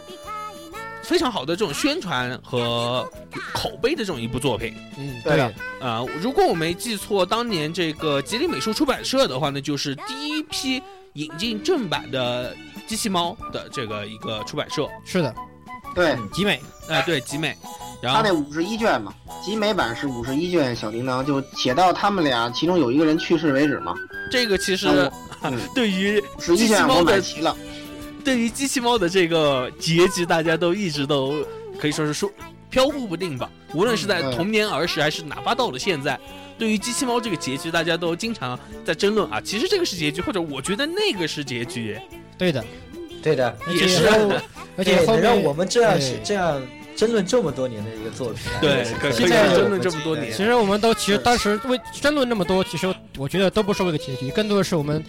[1.05, 3.09] 非常好的这种宣传和
[3.55, 12.57] 口碑的这种一部作品嗯，对的啊、如果我没记错，当年这个吉林美术出版社的话呢，就是第一批引进正版的
[12.89, 14.89] 机器猫的这个一个出版社。
[15.05, 15.33] 是的，
[15.95, 17.57] 对，集美，哎、对，集美。
[18.03, 23.95] 然后他那五十一卷嘛，集美版是五十一卷小叮当，就写到他们俩其中有一个人去世为止嘛。
[24.29, 25.11] 这个其实
[25.43, 27.57] 嗯对于十一卷我机器猫的买齐了，
[28.25, 31.45] 对于机器猫的这个结局，大家都一直都
[31.79, 32.29] 可以说是说
[32.71, 33.49] 飘忽不定吧。
[33.73, 36.19] 无论是在嗯童年儿时，还是哪怕到了现在，
[36.59, 39.41] 对于机器猫这个结局，大家都经常在争论啊。
[39.41, 41.97] 其实这个是结局，或者我觉得那个是结局。
[42.37, 42.65] 对的，
[43.23, 44.33] 对的，也是后，
[44.77, 46.61] 而且对后面能让我们这样对这样
[46.97, 50.31] 争论这么多年的一个作品啊，对也是可可以争论这么多年。
[50.33, 55.03] 其实我们都其实当时为争论那么多，其实我觉得都不是为了结局，更多的是我们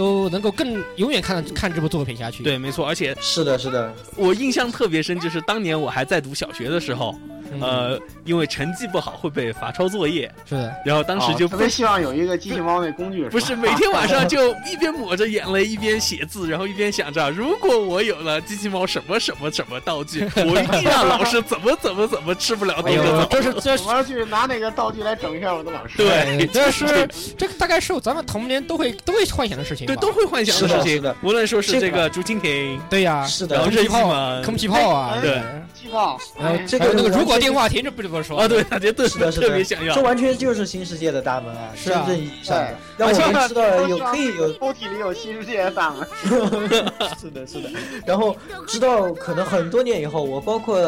[0.00, 2.42] 都能够更永远看看这部作品下去。
[2.42, 2.88] 对，没错。
[2.88, 7.14] 而且是的，是的，我印象特别深，就是当年我还在读小学的时候，
[7.52, 23.28] 嗯，呃，因为成绩不好会被罚抄作业，是的，然后当时就哦特别希望有一个机器猫那工具，不是每天晚上就一边抹着眼泪一边写字，然后一边想着，如果我有了机器猫什么什么什么道具， 我一定让老师怎么怎么怎么吃不了兜着走。
[23.30, 25.98] 这是这是我要去拿那个道具来整一下我的老师。
[25.98, 29.89] 对 这是这个大概是咱们童年都会都会幻想的事情吧。
[29.94, 35.42] 对，都会幻想的事情是的，无论说是这个竹蜻蜓，对呀，是然后的，热气空气炮嘛，空气炮啊，哎对。
[35.72, 36.64] 气泡，然后哎。
[36.66, 38.38] 这个那个如果电话亭，这不得不说。
[38.38, 39.94] 啊，对，大家都是的，是的，特别想要。
[39.94, 40.02] 这。
[40.02, 42.04] 完全就是新世界的大门啊，是啊。
[42.06, 46.06] 真正意义上的对，让我们知道有可以有 抽屉里有新世界的大门。
[47.18, 47.70] 是的，是的。
[48.04, 50.78] 然后直到可能很多年以后，我包括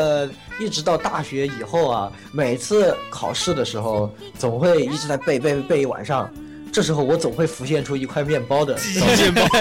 [0.61, 6.31] 一直到大学以后啊，每次考试的时候，总会一直在背背背一晚上。
[6.73, 9.43] 这时候我总会浮现出一块面包的， 面包，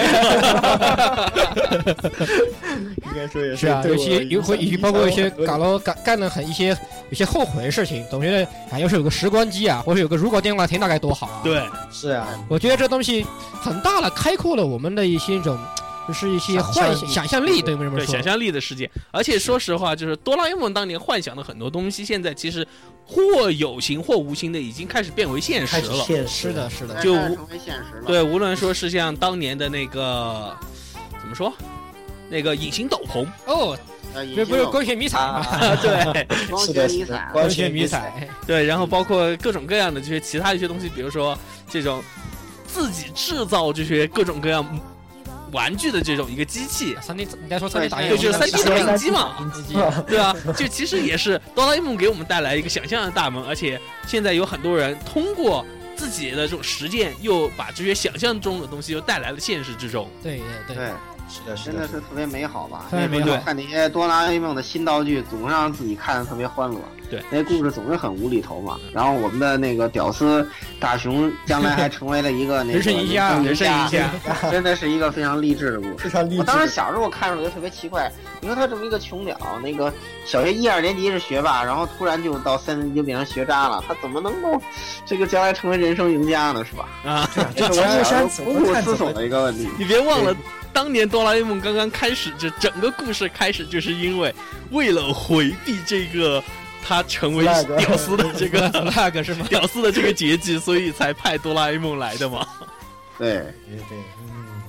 [3.04, 6.68] 应该说也是啊，有些有会，包括一些搞干了干干了很一些
[7.10, 13.26] 有些后悔的事情，总觉得啊，要是有个时光机啊，或者有个如果电话亭，那该多好啊！，对，是啊，我觉得这东西
[13.60, 18.06] 很大了，开阔了我们的一些一种，就是一些幻想想象力对不对？
[18.06, 18.90] 想，象力的世界。
[19.10, 22.66] 而且说实话，就是哆啦 A 梦当年幻想的很多东西，现在其实
[23.04, 26.04] 或有形或无形的已经开始变为现实了。
[26.04, 28.06] 现实是的，，是的，就无成为现实了。
[28.06, 30.56] 对，无论说是像当年的那个
[31.20, 31.52] 怎么说，
[32.30, 33.78] 那个隐形斗篷，哦，
[34.14, 35.18] 呃，已这不是光学迷彩
[35.80, 41.38] 对 光学迷彩，光学迷彩，对，然后包括各种各样的这些其他一些东西，比如说
[41.68, 42.02] 这种
[42.66, 44.66] 自己制造这些各种各样
[45.52, 49.74] 玩具的这种一个机器，三 D，你在说三 D 打印，对就是三 D 的打印机嘛，印机机，
[50.06, 60.08] 对啊，就其实也是哆啦 A 梦给我们带来一个想象的大门，而且现在有很多人通过自己的这种实践，又把这些想象中的东西又带来了现实之中。
[60.22, 60.92] 对对对，对，
[61.32, 62.84] 是的，真的是特别美好吧？
[62.90, 66.78] 特别美好看那些哆啦 A 梦的新道具，总让自己看的特别欢乐。
[67.10, 68.78] 对，那故事总是很无厘头嘛。
[68.92, 70.46] 然后我们的那个屌丝
[70.80, 74.10] 大雄，将来还成为了一个那个 人生赢家，人生赢家，
[74.50, 75.94] 真的是一个非常励志的故事。
[75.98, 76.38] 非常励志。
[76.38, 79.92] 我当时小时候我看着我就特别奇怪，你说他这么一个穷屌，那个
[80.26, 84.60] 小学一二年级是学霸，然后突然就到三年级就变成学渣了，他怎么能够
[85.04, 86.64] 这个将来成为人生赢家呢？
[86.64, 86.88] 是吧？
[87.04, 89.68] 啊，这是我小时候苦苦思索的一个问题。
[89.78, 90.34] 你别忘了。
[90.72, 94.34] 当年哆啦 A 梦刚刚开始，这整个故事开始就是因为
[94.70, 96.42] 为了回避这个
[96.82, 99.46] 他成为屌丝的这 个那个是吗？
[99.48, 102.46] 屌丝的这个结局，所以才派哆啦 A 梦来的嘛。
[103.18, 103.34] 对
[103.68, 104.62] 对对，嗯，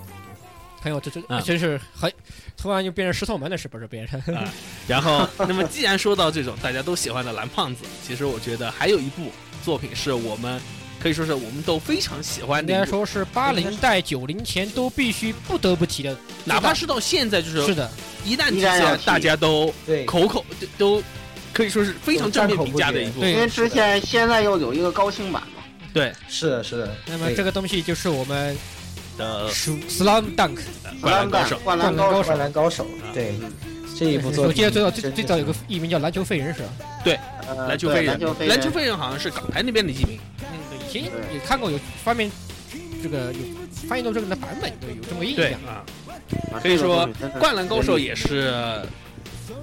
[0.81, 2.11] 朋友，这这真是很
[2.57, 4.19] 突然就变成石头门了，是不是变成？
[4.35, 4.43] 啊
[4.87, 9.31] 然后，那么既然说到这种大家都喜欢的蓝胖子，其实我觉得还有一部
[9.63, 10.61] 作品是我们。
[11.03, 17.91] 可以说是我们都非常喜欢的，应该说是八零代九零前都必须不得不提的，哪怕是到现在，就是是的，
[18.23, 19.73] 一旦提起来，大家都
[20.07, 20.45] 口口
[20.77, 21.03] 都
[21.51, 23.19] 可以说是非常正面评价的一部。
[23.19, 25.61] 因为之前现在又有一个高清版嘛。
[25.93, 26.95] 对，是的，是的。
[27.05, 28.57] 那么这个东西就是我们
[29.17, 29.49] 的
[29.89, 30.55] 《Slam Dunk》
[31.01, 32.87] 灌篮高手，灌篮高手，灌篮高手。
[33.13, 33.35] 对，
[33.97, 36.69] 这一部作品，我记得最早最最早有个艺名叫篮球废人是吧？
[37.03, 37.19] 对，
[37.67, 40.19] 篮球废人，篮球废人好像是港台那边的艺名。
[40.41, 41.03] 嗯，对，以前
[41.33, 42.31] 也看过有方面，
[43.01, 43.39] 这个有
[43.87, 45.83] 翻译到这个的版本，对，有这么个印象啊。
[46.61, 47.07] 可以说，
[47.39, 48.81] 《灌篮高手》也是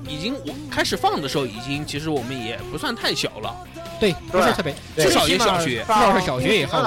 [0.06, 3.56] 已经我开始放的时候，已经其实我们也不算太小了，
[3.98, 6.82] 对，不是特别，至少也小学，至少是小学也上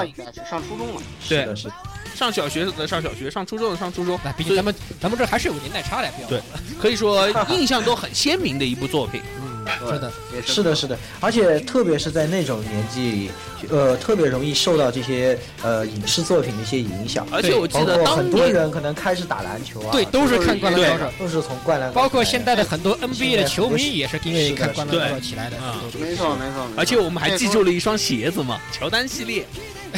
[0.50, 1.70] 上初中了，对，是
[2.16, 4.20] 上小学的上小学，上初中的上初中。
[4.24, 6.42] 那毕竟咱们咱们这还是有年代差的，对，
[6.82, 9.22] 可以说印象都很鲜明的一部作品。
[9.42, 10.12] 嗯是的，
[10.46, 13.32] 是的，是的，而且特别是在那种年纪里，
[13.70, 17.26] 呃，特别容易受到这些呃影视作品的一些影响。
[17.32, 21.90] 而且我记得很多人可能开始打篮球啊，对，都是看《灌篮高手》，都是从《灌篮》。
[21.94, 25.56] 包括现在的很多 NBA 的球迷也是因为看《灌篮高手》起来的。
[25.98, 26.68] 没错，没错。
[26.76, 29.46] 而且我们还记住了一双鞋子嘛，乔丹系列。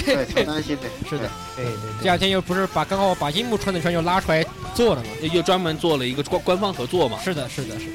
[0.06, 1.74] 对，乔丹系列是的，对对。
[2.00, 7.20] 这两天又不是把刚好把樱木穿的穿又拉出来做了嘛，又专门做了一个官官方合作嘛。
[7.24, 7.86] 是的，是的，是。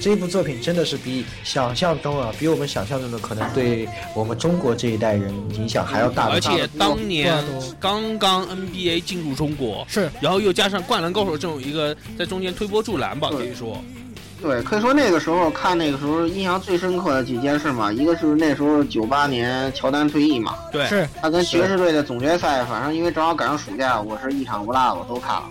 [0.00, 6.28] 这部作品真的是比想象中啊，比我们想象中的可能对我们中国这一代人影响还要大。
[6.28, 7.42] 而且当年
[7.80, 13.82] 刚刚 NBA 进入中国，是，然后又加上《灌篮高手》这种一个在中间推波助澜吧，可以说。
[14.42, 25.44] 对，可以说那个时候看那个时候印象最深刻的几件事嘛，一个是那时候九八年乔丹退役嘛，对，是他跟爵士队的总决赛，反正因为正好赶上暑假，我是一场不落我都看了。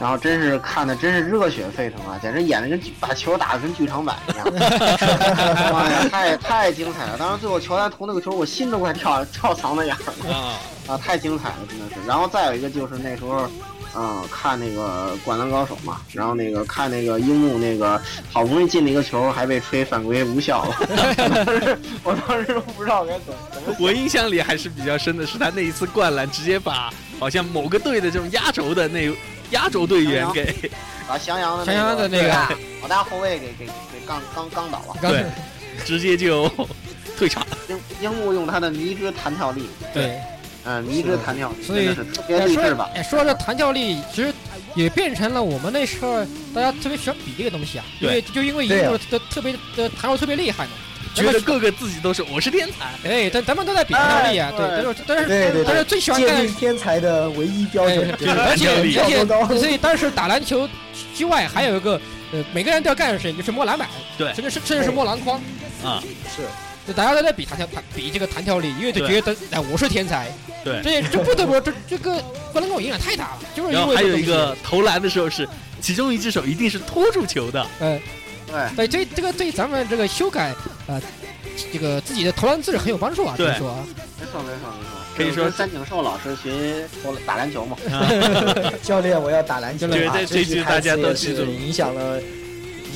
[0.00, 4.46] 然后真是看的真是热血沸腾啊，简直演的跟把球打的跟剧场版一样，
[5.72, 7.18] 妈呀，太太精彩了！
[7.18, 10.54] 当时最后乔丹投那个球，我心都快跳跳嗓子眼了啊
[10.86, 11.94] 啊，太精彩了，真的是。
[12.06, 13.48] 然后再有一个就是那时候，
[13.96, 20.76] 嗯，看那个《灌篮高手》嘛，然后那个看那个樱木那个好不容易进了一个球，还被吹犯规无效了，
[22.04, 23.76] 我当时都不知道该怎么。
[23.78, 29.10] 我印象里还是比较深的是他那一次灌篮，直接把好像某个队的这种压轴的那。
[29.50, 30.70] 压轴队员给
[31.08, 32.28] 把襄阳的襄阳的那个
[32.82, 33.72] 老大后卫给给给
[34.06, 35.24] 刚刚刚倒了，对，
[35.86, 36.46] 直接就
[37.16, 37.46] 退场。
[37.66, 40.20] 樱樱木用他的迷之弹跳力，对，
[40.68, 42.90] 嗯，迷之弹跳，所以特别励志吧。
[43.02, 44.30] 说这弹跳力，其实
[44.74, 46.22] 也变成了我们那时候
[46.54, 50.70] 大家特别喜欢比这个东西啊，因为就因为樱木的特别的弹跳特别厉害嘛。
[51.14, 60.68] 觉得个个自己都是我是天才，哎，但咱们都在比弹跳力啊，对，但是但是但是最喜欢干天才的唯一标准，而且而 且所以当时打篮球
[61.16, 62.00] 之外还有一个
[62.30, 65.40] 呃，每个人都要干的事情就是摸篮板，对，甚至是甚至是摸篮筐。
[65.82, 66.02] 啊，
[66.36, 66.42] 是，
[66.88, 70.26] 就大家都在比弹跳比这个弹跳力，因为就觉得哎我是天才，
[70.64, 72.12] 对，这这不得不这这个
[72.50, 75.46] 灌篮高手影响太大了，就是因为还有一个投篮的时候是
[75.82, 78.00] 其中一只手一定是托住球的，嗯，
[78.46, 80.54] 对，对，这这个对咱们这个修改
[80.86, 81.00] 啊。
[81.72, 83.74] 这个自己的投篮姿势很有帮助啊，可以说，
[84.20, 86.86] 没错没错没错，可以说三井寿老师学
[87.26, 87.76] 打篮球嘛，
[88.80, 92.20] 教练我要打篮球，觉得这句大家都记住，影响了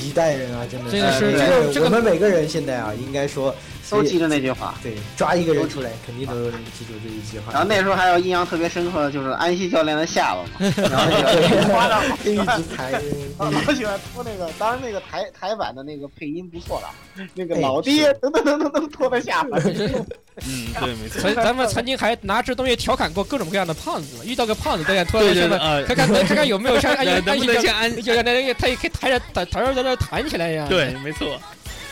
[0.01, 3.53] 一代人啊，真的，这个是这个我们每个人现在啊，应该说。
[3.89, 7.51] 都记得那句话，对，抓一个人出来，肯定都能记住这一句话。
[7.51, 13.01] 然后那时候还有印象特别深刻的就是安西教练的下巴嘛， 然后那个夸张嘛，一直抬，
[13.37, 16.89] 老喜欢拖那个，当然那个台台版的那个配音不错了，
[17.35, 19.57] 那个老爹噔噔噔噔噔拖在下巴。
[20.47, 21.21] 嗯，对，没错。
[21.21, 30.67] 所以咱们曾经还拿这东西调侃过各种各样的胖子，遇到个胖子大家拖在下巴，看看 看看有没有像安安西像安就像那个他也可以抬着抬抬着在那弹起来一样。
[30.67, 31.39] 对，没错。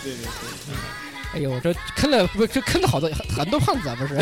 [0.04, 1.01] 对对对。
[1.34, 2.46] 哎呦，这坑了不？
[2.46, 4.16] 这坑了好多很多胖子啊，不是？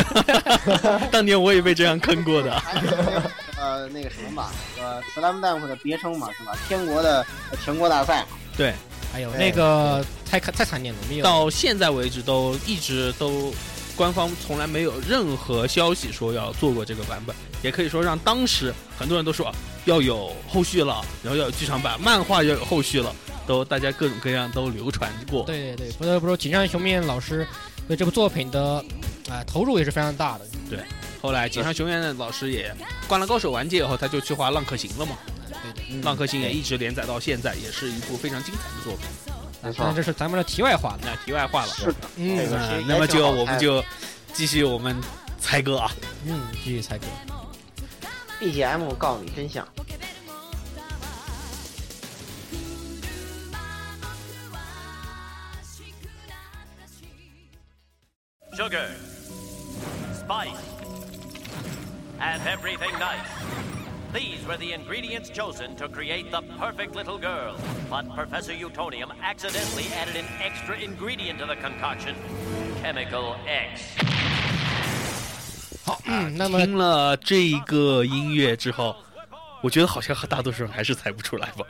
[1.10, 2.62] 当年我也被这样坑过的。
[3.60, 6.52] 呃那个什么嘛，呃，Slam Dunk 的别称嘛，是吧？
[6.66, 7.26] 天国的
[7.62, 8.28] 全国大赛嘛。
[8.56, 8.72] 对，
[9.12, 13.52] 还有那个太太惨烈了，没有到现在为止都一直都
[13.96, 19.52] 官方从来没有任何消息说要做过这个版本，也可以说让当时很多人都说
[19.84, 23.14] 要有后续了，然后要有剧场版，漫画要有后续了，
[23.46, 25.44] 都大家各种各样都流传过。
[25.44, 27.46] 对对对，不得不说井上雄彦老师
[27.88, 28.84] 对这部作品的
[29.28, 30.46] 啊、投入也是非常大的。
[30.68, 30.80] 对
[31.22, 32.70] 后来井上雄彦老师也
[33.06, 35.16] 《灌篮高手》完结以后，他就去画《浪客行》了嘛，
[35.48, 39.06] 对对，《浪客行》也一直连载到现在，也是一部非常精彩的作品。
[39.62, 41.00] 没当然这是咱们的题外话了。
[41.02, 43.84] 那题外话了，是的，嗯那么就我们就
[44.32, 44.96] 继续我们
[45.38, 45.90] 猜歌啊。
[46.24, 47.04] 嗯，继续猜歌。
[48.39, 49.67] BGM 告诉你真相。
[58.55, 58.89] Sugar,
[60.13, 60.63] spice,
[62.21, 63.27] and everything nice.
[64.13, 67.57] These were the ingredients chosen to create the perfect little girl.
[67.89, 72.15] But Professor Utonium accidentally added an extra ingredient to the concoction
[72.81, 74.38] Chemical X.
[75.90, 78.94] 好，嗯，那么听了这个音乐之后，
[79.60, 81.64] 我觉得好像和大多数人还是猜不出来吧。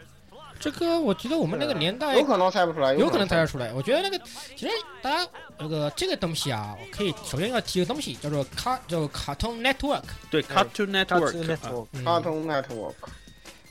[0.59, 3.73] 这个我觉得我们那个年代有可能猜不出来，有可能猜猜得出来。
[3.73, 4.23] 我觉得那个
[4.55, 4.69] 其实
[5.01, 5.27] 大家
[5.59, 10.03] 那个这个东西啊，我可以首先要提个东西叫做卡叫 Cartoon Network。
[10.31, 12.95] 对，Cartoon Network，啊 Network 嗯 Cartoon Network。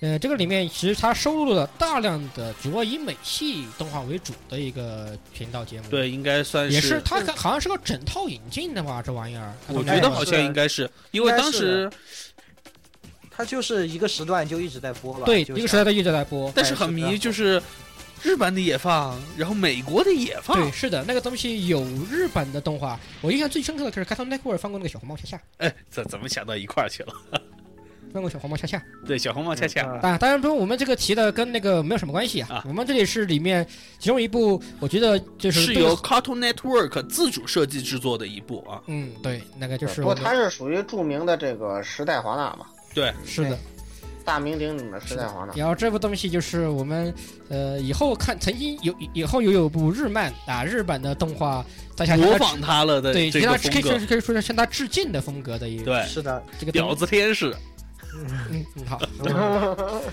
[0.01, 9.53] 呃，这个里面其实它收录了大量的主要以美系动画为主的一个频道节目。，对，应该算是也是它好像是个整套引进的吧，这玩意儿。
[9.67, 11.91] 我觉得好像应该是，因为当时，
[13.29, 15.25] 它就是一个时段就一直在播吧。
[15.25, 16.49] 对一个时代的一直在播。
[16.55, 17.61] 但是很迷，就是
[18.23, 20.71] 日本的也放，然后美国的也放对，。
[20.71, 27.13] 是的，那个东西有日本的动画，我印象最深刻的可是 Cartoon Network 放过那个小红帽下下，哎，怎怎么想到一块儿去了？
[28.13, 28.81] 放过小红帽恰恰。
[29.05, 32.47] 对，小红帽恰恰，啊当当然，不是我们这个提的跟那个没有什么关系啊。
[32.55, 33.65] 啊我们这里是里面
[33.99, 38.81] 其中一部，我觉得就是是由 Cartoon Network 自主设计制作的一部啊。
[38.87, 43.57] 嗯对，那个就是不过它是属于著名的这个时代华纳嘛，对，是的。
[44.25, 45.53] 大名鼎鼎的时代华纳。
[45.55, 47.11] 然后这部东西就是我们
[47.47, 57.51] 呃以后看曾经有以后有有部日漫啊日本的动画，大家模仿他了的对，这向个风格他可以说是，可以说是向他致敬的风格的一个对，是的，这个东婊子天使，
[58.13, 58.99] 嗯嗯好，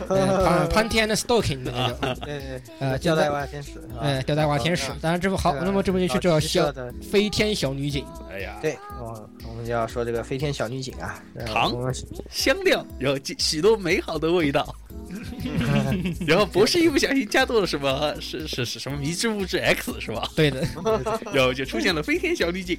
[0.09, 4.91] 呃潘潘天的 Stalking 的那种对对，呃吊带袜天使，是吧呃吊带袜天使。
[4.91, 6.93] 啊，当然这部好，那么这部就叫小小的。
[7.11, 11.73] 飞天小女警，哎呀，对，我，我们就要说这个飞天小女警啊，糖。
[12.31, 14.75] 香料，然后许多美好的味道。
[16.27, 18.15] 然后博士一不小心加多了什么？
[18.21, 20.29] 是是是什么迷之物质 X 是吧？
[20.35, 20.67] 对的，
[21.33, 22.79] 然后就出现了飞天小女警。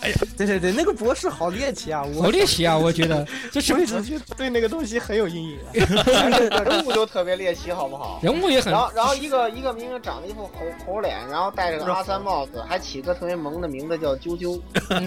[0.00, 0.14] 哎呀。
[0.36, 2.22] 对对对，那个博士好猎奇啊，我。
[2.22, 2.76] 好猎奇啊！
[2.76, 3.26] 我觉得。
[3.52, 5.68] 这是我一直就对那个东西很有阴影啊。
[6.64, 8.18] 人物就特别猎奇，好不好？
[8.22, 14.58] 人物也很然后，然后一个一个明明长了一副猴猴脸，然后戴着个阿三帽子， 还起个特别萌的名字叫啾啾，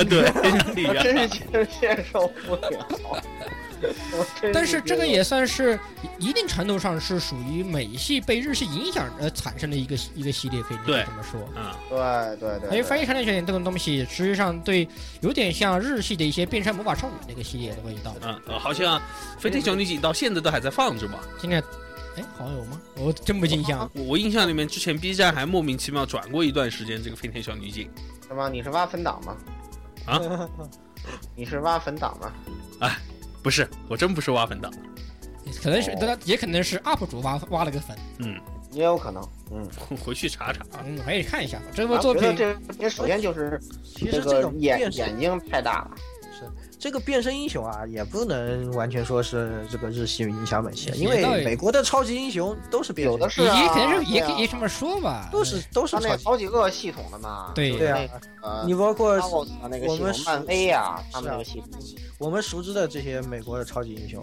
[0.07, 0.29] 对，
[0.87, 2.87] 我真是 接接受不了。
[4.11, 5.79] 我但是这个也算是
[6.19, 11.41] 一定程度上是属于美系被日系影响而产生的一个一个系列，可以对这么说。
[11.59, 14.87] 啊，对对对，还有对翻译成来讲，这种东西实际上对
[15.21, 18.15] 有点像日系的一些变身魔法少女那个系列的味道。
[18.21, 19.01] 嗯，呃好像
[19.39, 21.19] 飞天小女警到现在都还在放着吧？
[21.39, 21.57] 现在，
[22.15, 22.79] 哎，好像有吗？
[22.95, 23.89] 我真不印象。
[23.93, 27.89] 我我印象里面，之前 B 站还莫名其妙转过一段时间这个飞天小女警。
[28.27, 28.49] 什么？
[28.49, 29.37] 你是挖坟党吗？
[30.05, 30.19] 啊？
[31.35, 32.31] 你是挖坟党吗？
[33.43, 34.71] 不是，我真不是挖坟的。
[35.61, 37.95] 可能是哦，也可能是 UP 主挖挖了个坟。
[38.19, 38.39] 嗯，
[38.71, 39.21] 也有可能。
[39.51, 39.69] 嗯，
[40.03, 40.63] 回去查查。
[40.85, 41.65] 嗯，可以看一下吧。
[41.73, 45.91] 这部作品，这这首先就是其实这种眼眼睛太大了。
[46.83, 55.29] 这个变身英雄啊，也不能完全说是这个日系影响美系，因为美国的超级英雄都是变身有的是也啊肯定是也可以这么说吧。
[55.31, 57.53] 都是都是他那超级，好几个系统的嘛。
[57.55, 61.69] 对对啊你包括我们漫威啊，他们那个系统。
[62.17, 64.21] 我们熟知的这些美国的超级英雄，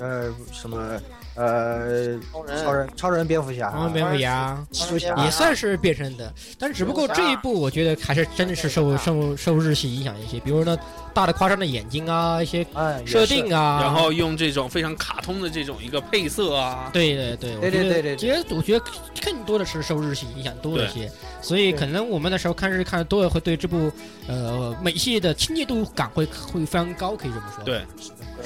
[0.00, 0.98] 呃，什么
[1.34, 10.76] 呃，超人超人、超人、蝙蝠侠、然后蝙蝠侠蜘蛛侠也算是变身的，但只不过这一部我觉得还是真的是受受受日系影响一些，比如呢
[11.14, 12.66] 大的夸张的眼睛啊，一些
[13.06, 18.16] 设定啊，然后用这种非常卡通的这种一个配色啊，对对对，对对对对对。
[18.16, 18.84] 其实我觉得
[19.24, 23.90] 更多的是受日系影响多一些，所以可能我们那时候看日看的多了，会对这部
[24.26, 27.64] 呃美系的亲切度感会会非常高，可以这么说。
[27.64, 27.78] 对，
[28.36, 28.44] 对，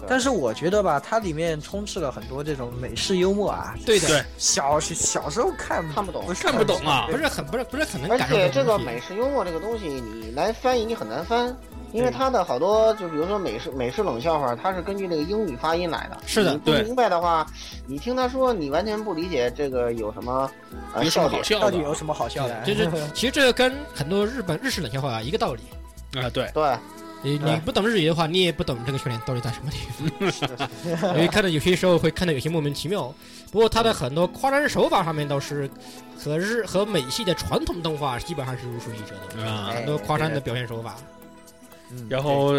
[0.00, 0.08] 对。
[0.08, 3.74] 但是我觉得吧，它里面充斥了很多这种美式幽默啊。
[3.84, 4.24] 对的，对。
[4.38, 6.24] 小小时候看看不懂。
[6.24, 7.06] 不是看不懂啊。
[7.10, 11.54] 不是很不是不是很能而感受且这个美式幽默这个东西，你来翻译你很难翻。
[11.92, 16.18] 因为他的好多就比如说美式美式冷笑话，它是根据那个英语发音来的。
[16.26, 17.46] 是的你不对明白的话，
[17.86, 20.50] 你听他说，你完全不理解这个有什么
[20.94, 21.38] 呃有什么笑点。
[21.38, 22.62] 好笑的到底有什么好笑的？
[22.64, 25.62] 就是 其实这个跟很多日本日式冷笑话一个道理。
[26.18, 26.28] 啊？
[26.30, 26.76] 对，对，
[27.22, 29.78] 你你不懂日语的话，你也不懂这个笑点到底在什么地
[30.58, 31.12] 方。
[31.14, 33.12] 因为看到有些时候会看到有些莫名其妙。
[33.50, 35.68] 不过他的很多夸张手法上面倒是
[36.18, 40.96] 和日和美系的传统动画基本上是如出一辙的，啊很多夸张的表现手法。
[41.90, 42.52] 嗯然后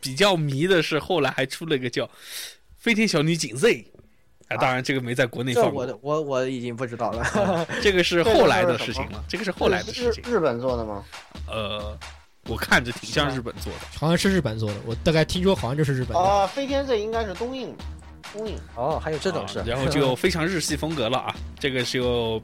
[0.00, 2.04] 比较迷的是后来还出了一个叫
[2.78, 3.74] 《飞天小女警 Z》，
[4.48, 7.22] 啊，当然这个没在国内放过这我的，我我已经不知道了。
[7.22, 10.22] 啊这个是 后来的事情了，这个是后来的事情。
[10.24, 11.04] 日日本做的吗？
[11.46, 11.98] 呃，
[12.46, 13.80] 我看着挺像日本做的。
[13.98, 16.18] 好像是日本做的，我大概听说好像就是日本的。
[16.18, 17.74] 啊，飞天 Z 应该是东映，
[18.32, 18.56] 东映。
[18.76, 22.42] 哦，还有这种事啊，然后就非常日系风格了啊，这个就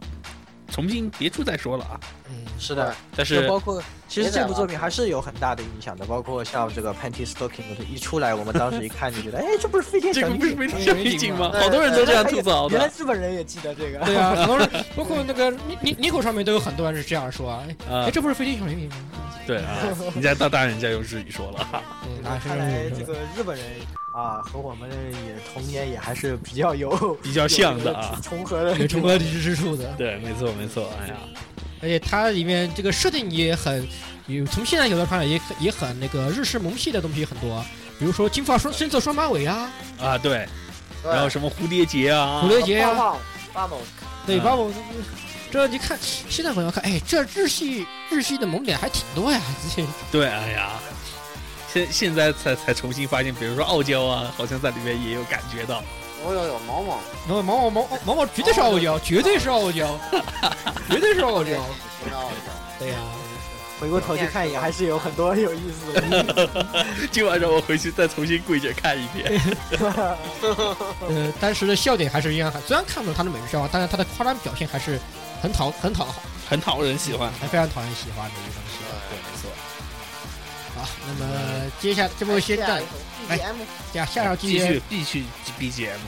[0.70, 1.98] 重新别处再说了啊。
[2.28, 11.52] 嗯，是的，但是包括其实这部作品还是有很大的影响的，包括像这个 Panty Stocking 一出来，我们当时一看就觉得， 哎，这不是飞天这个小女警不是飞天小女警吗？
[11.60, 12.92] 好多人都这样吐槽的原来。
[12.96, 13.98] 日本人也记得这个。
[14.06, 18.96] 对啊，很多人 包括那个尼尼尼口上面都有很多人是这样说啊，哎这不是飞天小女警吗？
[19.46, 19.78] 对啊，
[20.14, 21.68] 人家大大人家用日语说了。
[22.04, 23.64] 嗯，那是看来这个日本人
[24.12, 26.90] 啊，和我们也童年也还是比较有
[27.22, 29.84] 比较像的啊重合的有重合之之处的。
[29.98, 30.90] 对，没错没错。
[31.00, 31.14] 哎呀，
[31.82, 33.86] 而且它里面这个设定也很
[34.26, 37.64] 有，从现在有的看来也很也很那个日式萌系的东西很多，
[37.98, 39.70] 比如说金发双深色双马尾啊，
[40.00, 40.46] 啊对，
[41.02, 41.12] 对。
[41.12, 42.74] 然后什么蝴蝶结啊蝴，蝶结
[44.26, 44.70] 对，啊包括
[45.50, 45.96] 这你看
[46.28, 49.40] 现在我要看，哎，这日系日系的萌点还挺多呀，
[49.74, 50.72] 这对，哎呀，
[51.72, 55.82] 现现在才才重新发现，比如说傲娇啊，好像在里面也有感觉到。
[56.24, 56.98] 哦有有毛毛，
[57.28, 59.96] 然后毛毛毛毛毛绝对是傲娇，绝对是傲娇，
[60.90, 61.50] 绝对是傲娇，
[62.02, 62.32] 知道了。
[62.80, 62.96] 对呀、
[63.78, 66.76] 回过头去看一眼还是有很多有意思的。
[67.12, 69.40] 今晚让我回去再重新跪着看一遍。
[71.08, 74.98] 呃，当时的笑点还是一样很，虽然看不懂他的美术笑话，但是他的夸张表现还是
[75.42, 77.30] 很讨很讨好，很讨人喜欢。
[77.40, 78.78] 还非常讨人喜欢的一个东西。
[79.10, 79.50] 对，没错。
[80.76, 82.82] 好，那么接下来这部先战
[83.28, 83.56] ，BGM
[83.92, 85.24] 下下场继继续续必须
[85.58, 85.98] BGM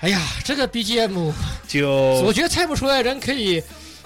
[0.00, 1.32] 哎呀，这个 BGM，
[1.68, 1.90] 就
[2.24, 3.62] 我觉得猜不出来的人可以，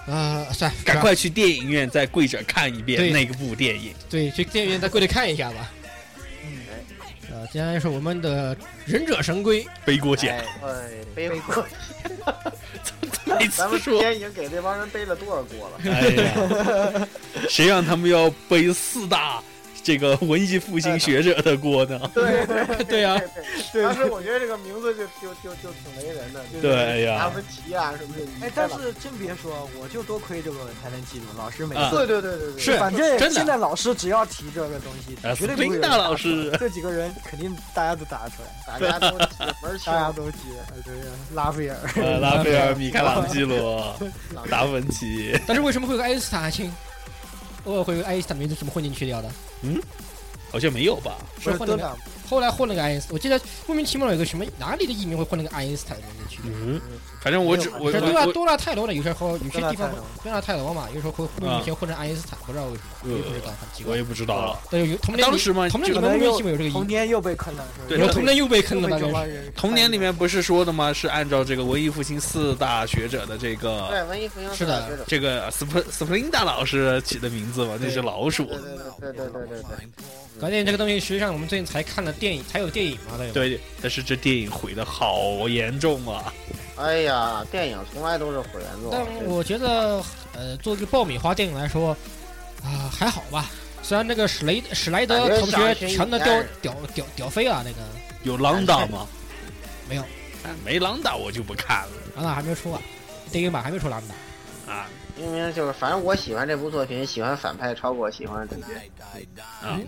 [0.06, 3.94] 呃，算了，赶快去电影院再跪着看一遍那个部电影。
[4.10, 5.70] 对，去电影院再跪着看一下吧。
[7.30, 10.36] 呃，接下来是我们的忍者神龟，背锅奖，
[10.66, 11.64] 哎，背锅，
[13.24, 15.78] 每咱们说，前已经给这帮人背了多少锅了？
[15.92, 17.08] 哎呀，
[17.48, 19.40] 谁让他们要背四大
[19.84, 22.00] 这个文艺复兴学者的锅呢？
[22.14, 23.20] 对对 对呀
[23.72, 27.18] 对，当时我觉得这个名字就就就就挺雷人的，就是对哎呀。
[27.18, 28.46] 达芬奇啊什么的。
[28.46, 31.90] 哎，但是真别说，我就多亏这个才能记住，老师每啊。
[31.90, 32.78] 次对对对对对，是。
[32.78, 33.34] 反正真的。
[33.34, 36.50] 现在老师只要提这个东西，啊绝对不会有人斯宾达老师。
[36.58, 39.92] 这几个人肯定大家都答得出 来，大家都记大。
[39.92, 40.94] 家都记得，对
[41.34, 41.76] 拉斐尔。
[41.96, 43.94] 呃，拉斐尔、米开朗基罗、
[44.48, 46.72] 达芬奇，但是为什么会有个爱因斯坦亲？
[47.64, 49.30] 偶尔会爱因斯坦名字什么混进去掉的？
[49.62, 49.80] 嗯
[50.50, 51.18] 好像没有吧？
[51.40, 51.96] 是混了个，
[52.28, 56.40] 后来混了个爱因斯，我记得莫名其妙有个什么哪里的艺名会混那个爱因斯坦的名字去。
[56.44, 56.80] 嗯，
[57.20, 57.92] 反正我只我。
[57.92, 59.90] 多拉多拉泰罗的有些候有些地方
[60.22, 63.52] 多拉泰罗嘛，有时候会有一天换成爱因斯坦，不知道为什么，我也不知道。
[63.86, 64.58] 我也不知道了。
[64.70, 65.68] 那有童年吗？
[65.68, 66.72] 童年里面莫名其妙有这个艺名。
[66.72, 69.28] 童年又被坑了，对，童年又被坑了。
[69.54, 70.92] 童年里面不是说的吗？
[70.92, 77.78] 是按照这个文艺复兴四大学者的这个对文艺复兴是的这个斯普斯普林达老师起的名字嘛？
[77.80, 78.44] 那些老鼠。
[78.44, 79.88] 对对对对对。
[80.40, 82.13] 关键这个东西实际上我们最近才看了。
[82.18, 83.32] 电影，才有电影嘛，对吧？
[83.34, 86.32] 对，但是这电影毁的好严重啊！
[86.76, 88.90] 哎呀，电影从来都是毁严重。
[88.90, 90.02] 但我觉得，
[90.32, 91.96] 呃，做一个爆米花电影来说，
[92.62, 93.50] 啊、还好吧。
[93.82, 97.78] 虽然那个史雷史莱德同学全都屌屌屌屌飞了，那个
[98.22, 99.06] 有朗达吗？
[99.88, 100.04] 没有，
[100.64, 102.80] 没朗达我就不看了朗达还没出啊，
[103.30, 104.72] 电影版还没出朗达。
[104.72, 108.74] 啊明明就是，反正我喜欢这部作品，喜欢反派超过喜欢主角。
[109.62, 109.78] 啊！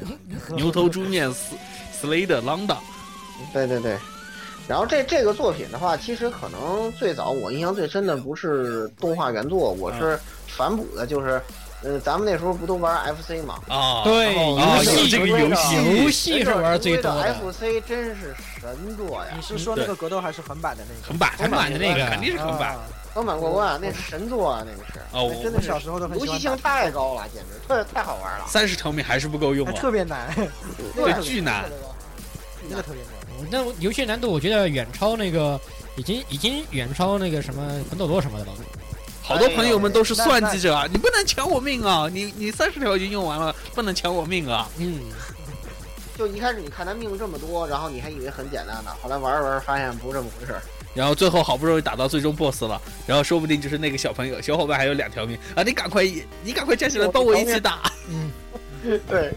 [0.55, 1.57] 牛头猪面斯
[1.93, 2.79] 斯雷德朗达
[3.53, 3.97] 对对对。
[4.69, 10.19] 然后这这个作品的话，其实可能最早我印象最深的不是动画原作，我是
[10.49, 11.41] 反哺的，就是，
[11.85, 13.61] 呃，咱们那时候不都玩 FC 嘛？
[13.69, 17.35] 啊，对，啊游戏有这个游戏游戏是玩最多的。
[17.35, 19.43] FC 真是神作呀你！
[19.43, 21.09] 是说那个格斗还是横版的那个？
[21.09, 22.77] 横版横版的那个肯定是横版
[23.17, 23.19] 啊。
[23.19, 25.01] 横版过关，那是神作啊，那个是。
[25.13, 28.45] 哦那真的小时候都很游戏性太高了，简直太太好玩了。
[28.47, 30.35] 三十条命还是不够用啊， 特别难，
[30.95, 31.65] 对， 巨难。
[32.69, 33.11] 那个特别难。
[33.51, 35.59] 那游戏难度我觉得远超那个，
[35.97, 38.53] 已经已经远超那个什么魂斗罗什么的了。
[39.23, 42.09] 好多朋友们都是算计着啊，你不能抢我命啊！
[42.13, 44.69] 你你三十条已经用完了，不能抢我命啊！
[44.79, 45.01] 嗯，
[46.17, 50.63] 就一开始你看他命这么多，然后你还以为很简单呢，后来玩着玩着发现不是这么回事儿。
[50.97, 55.63] 然后最后好不容易打到最终 BOSS 了，然后说不定就是那个小朋友小伙伴还有两条命啊！
[55.63, 56.03] 你赶快
[56.43, 57.93] 你赶快站起来帮我一起打。
[58.09, 58.33] 嗯
[59.07, 59.33] 对，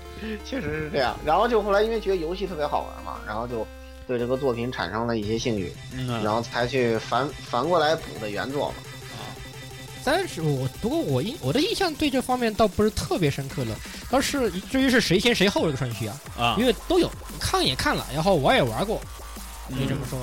[0.45, 1.15] 确实是这样。
[1.25, 3.67] 然后就后来因为觉得游戏特别好玩嘛，然后就
[4.07, 8.75] 对这个作品产生了一些兴趣，嗯然后才去反反过来补的原作嘛。
[10.05, 13.75] 但是我不过我印我的印象对这方面倒不是特别深刻了，
[14.09, 19.01] 倒是至于是谁先谁后这个顺序啊，啊因为都有看也看了，然后玩也玩过，
[19.67, 20.19] 可以这么嗯说。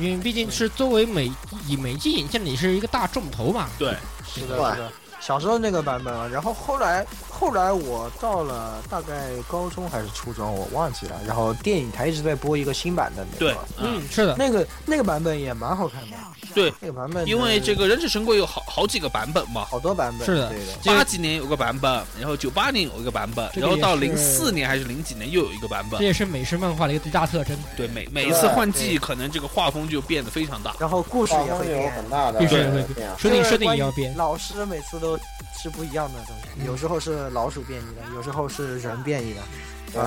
[0.00, 1.30] 因为毕竟是作为美
[1.66, 3.68] 以美机引进，你是一个大重头嘛。
[3.78, 3.96] 对，
[4.32, 4.92] 是的，对是的。
[5.28, 11.20] 小时候那个版本啊，然后后来后来我到了大概高中还是初中，我忘记了。
[11.26, 16.16] 然后电影台一直在播一个新版的那对，，嗯，是的，那个那个版本也蛮好看的。
[16.54, 20.72] 对，那个版本因为这个忍者神龟有好好几个版本嘛，好多版本，是的对的。
[20.86, 26.00] 八几年有个版本，然后九八年有一个版本，然后到零四年还是零几年又有一个版本。
[26.00, 27.54] 这也是美式漫画的一个最大特征。
[27.76, 30.74] 对，每每一次换季，可能这个画风就变得非常大。
[30.80, 33.18] 然后故事也会有变，很大的必须对会变化。
[33.18, 34.16] 设定设定也要变。
[34.16, 35.17] 老师每次都
[35.60, 39.42] 是不一样的东西，有时候是老鼠变异的，有时候是人变异的，
[39.92, 40.02] 对，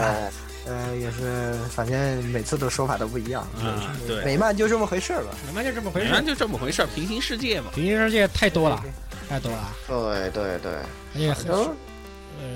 [0.65, 3.45] 呃，也是，反正每次的说法都不一样。
[3.59, 5.31] 嗯对美漫就这么回事儿吧。
[5.47, 6.25] 美漫就这么回事反正。
[6.27, 7.71] 就这么回事儿，平行世界嘛。
[7.73, 8.83] 平行世界太多了，
[9.27, 10.71] 太多了，对对对，
[11.13, 11.75] 而且很都
[12.39, 12.47] 呃，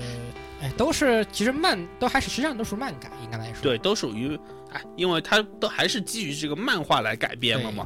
[0.62, 3.62] 哎，都是其实漫都还是实际上都是漫改，应该来说。
[3.62, 4.38] 对，都属于
[4.72, 7.84] 哎，因为它都还是基于这个漫画来改编了嘛。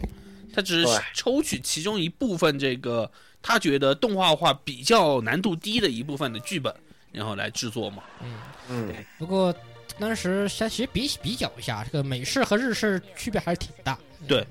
[0.52, 3.08] 它只是抽取其中一部分这个
[3.42, 6.74] 他觉得动画化比较难度低的一部分的剧本，
[7.12, 8.02] 然后来制作嘛。
[8.22, 8.34] 嗯，
[8.68, 9.54] 嗯，不过
[9.98, 13.98] 当时其实比比较一下，这个美式和日式区别还是挺大。
[14.28, 14.46] 对，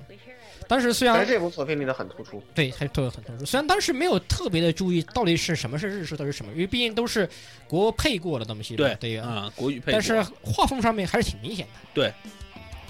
[0.67, 2.43] 当时虽然在这部作品里头很突出。
[2.53, 7.29] 对还都有很突出，虽然当时没有特别的注意到底是什么是日式，到底是什么，因为毕竟都是
[7.67, 8.77] 国配过的东西嘛。
[8.77, 9.23] 对对呀。
[9.23, 9.91] 啊、国语配。
[9.91, 11.73] 但是画风上面还是挺明显的。
[11.93, 12.13] 对，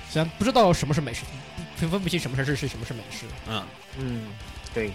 [0.10, 1.24] 虽然不知道什么是美式，
[1.76, 3.26] 分分不清什么是日式，什么是美式。
[3.47, 3.64] 嗯，
[3.97, 4.28] 嗯，
[4.74, 4.91] 对。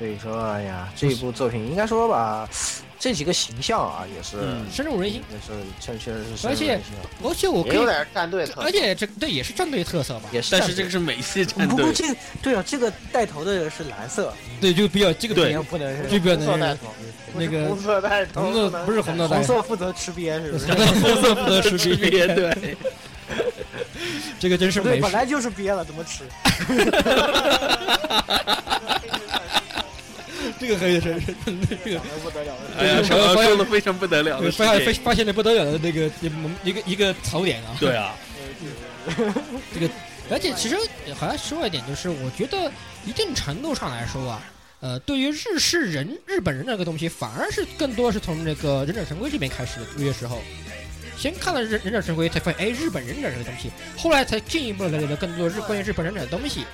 [0.00, 2.48] 所以说，哎呀，这一部作品应该说吧，
[2.98, 10.30] 这几个形象啊，也是，嗯深入人心，也是确确实是深而且入人心啊而且我可以，有点战队特色，而且这这也是战队特色吧？
[10.32, 10.52] 也是。
[10.52, 12.02] 但是这个是美系战队，不过这
[12.40, 16.94] 对啊，这个带头的是蓝色，对，就比较这个对你要不能是这边红色带头，
[17.34, 20.66] 那个红色带头，红色不是红色带红色负责吃瘪，是不是？
[20.72, 22.74] 红色不得区识别别，对。
[24.40, 24.98] 这个真是，美。
[24.98, 26.24] 本来就是瘪了，怎么吃？
[30.60, 31.18] 这个可以是
[31.84, 32.60] 这个不得了了。
[32.78, 35.02] 哎呀，小高说的非常不得了发现发。
[35.04, 36.10] 发现的不得了的那个
[36.62, 37.74] 一个一个槽点啊。
[37.80, 38.14] 对啊，
[39.72, 39.88] 这个，
[40.30, 40.76] 而且其实
[41.18, 42.70] 好像说一点，就是我觉得
[43.06, 44.42] 一定程度上来说啊，
[44.80, 49.86] 呃，对于日式人日本人这个东西，反而是更多是从那个忍者神龟这边开始的。
[49.96, 50.42] 入约时候，
[51.16, 56.66] 先看了忍忍者神龟，才发现哎，日本忍者这个东西，后来才进一步了解了更多日关于日本忍者的东西。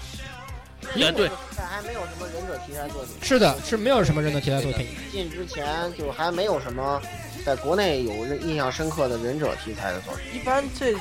[0.95, 3.13] 也对，还没有什么忍者题材作品。
[3.23, 4.87] 是的，是没有什么忍者题材作品。
[5.11, 7.01] 进之前就还没有什么
[7.45, 10.41] 在国内有印象深刻的忍者题材的作品。
[10.41, 10.93] 一般这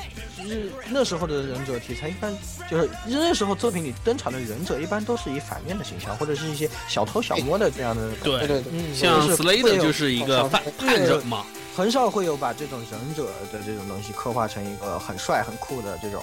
[0.44, 2.32] 日那时候的忍者题材，一般
[2.70, 11.44] 就是那时候作品里登场的忍者，一般都是以反面的形象，或者是一些小偷小摸的这样的，对，对对，嗯，像就是 Slade 会有就是一个犯对叛人嘛。
[11.76, 16.22] 很少会有把这种忍者的这种东西刻画成一个很帅很酷的这种，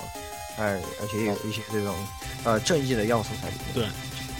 [0.57, 1.95] 哎，而且有一些这种
[2.43, 3.73] 呃正义的要素在里面。
[3.73, 3.87] 对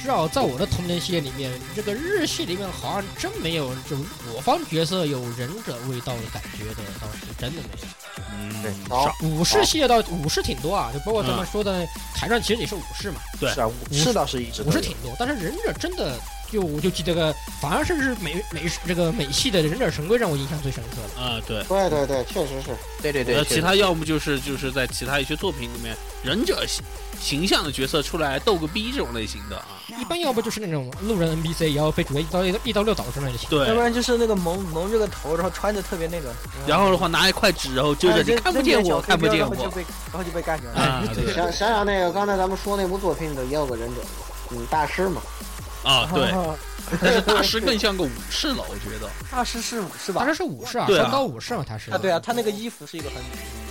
[0.02, 3.96] 至少在我的童年系列里面，这个日系里面好像真没有就
[4.36, 7.88] 我方角色有忍者味道的感觉的，倒是真的没有。
[8.36, 16.20] 嗯，对好，武士系列倒武士挺多啊，就包括咱们说的凯传，其实也是武士嘛，对是啊，武士倒是一直武士挺多，但是忍者真的
[16.54, 21.26] 就我就记得个，反而是日美美这个美系的忍者神龟让我印象最深刻了。
[21.26, 21.64] 啊，对。
[21.64, 22.70] 对对对，确实是。
[23.02, 26.84] 对对对，呃，其他要么就是就是在其他一些作品里面，忍者形
[27.20, 29.82] 形象的角色出来逗个逼这种类型的啊。
[30.00, 33.60] 一般要不就是那种路人 NPC，也要被主角一刀一刀一刀六倒之类的情况。
[33.66, 36.34] 对，要不然就是那个蒙蒙着个头，然后穿着特别那个，
[36.68, 40.80] 然后的话拿一块纸，然后揪着哎你看不见我，看不见我然后就被然后就被干掉了。
[40.80, 44.02] 啊，对想想想那个刚才咱们说那部作品里头也有个忍者，
[44.52, 45.22] 嗯，大师嘛，
[45.84, 46.34] 啊 对，
[47.02, 49.10] 但是大师更像个武士了，我觉得。
[49.32, 50.28] 大师是武士吧他？
[50.28, 51.92] 这是武士啊，对啊双刀武士嘛，他是。
[51.92, 53.18] 啊，对啊，他那个衣服是一个很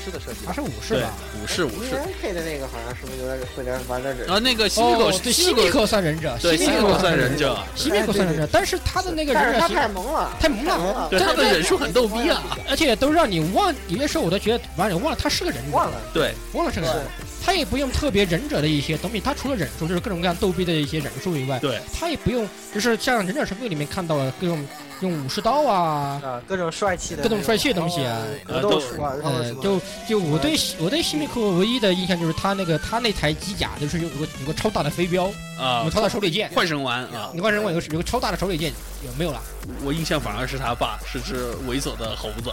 [0.04, 1.96] 士的设计他，是武士吧？，武士武士。
[2.20, 12.42] 配的那个好像是不是有点会点玩点忍然后那个西米口哦，对，西米口西米克算忍者，对西米口算忍忍者，西米克算忍者，但是他的那个忍者形太萌了，太萌了，了，对他的忍术很逗逼啊。
[12.68, 17.02] 而且都让你忘，有些时候我都觉得完了忘了他是个忍者，忘了，对，忘了是个忍者，
[17.44, 24.64] 他也不用特别忍者的一些东西，他除了忍术就是各种各样逗逼的一些忍术以外，对，他也不用就是像忍者神龟里面看到的各种
[25.02, 26.20] 用武士刀啊。
[26.24, 35.24] 啊，各种帅气的，各种帅气的东西啊哦格斗术啊，呃就就我对我对西米库唯一的印象就是他那个他那台机甲就是有有个有个超大的飞镖，
[35.58, 38.72] 啊有个，超大手里剑，幻神丸啊，你幻神丸有个有个超大的手里剑
[39.04, 39.40] 有没有了？
[39.84, 42.52] 我印象反而是他爸是只猥琐的猴子。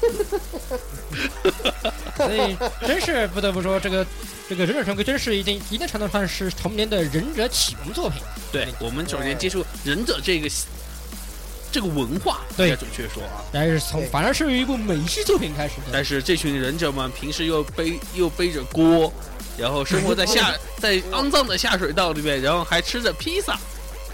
[2.16, 4.06] 所以真是不得不说，这个
[4.48, 8.22] 这个忍者神龟真是一定一定程度上是童年的忍者启蒙作品。
[8.50, 10.48] 对我们首先接触忍者这个
[11.70, 13.44] 这个文化，对准确说啊。
[13.52, 15.88] 但是从反而是由一部美式作品开始的。
[15.92, 19.12] 但是这群忍者们平时又背又背着锅，
[19.58, 23.58] 然后生活在下 在肮脏的下水道里面，然后还吃着披萨。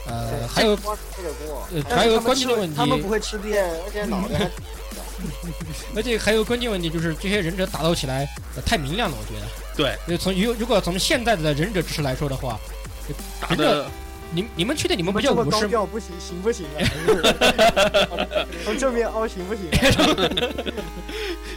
[0.09, 0.77] 呃，还有
[1.89, 4.51] 还有关键的问题，他们不会吃电，而且脑袋还
[5.97, 9.47] 而且还有关键问题就是这些忍者打斗起来、呃太明亮了，我觉得。
[9.77, 12.59] 对，就从如如果从现在的忍者知识来说的话，
[13.41, 13.91] 打的
[14.33, 16.79] 你你们确定你们不叫武士不行，行不行啊？
[18.65, 19.79] 从正面凹行不行啊？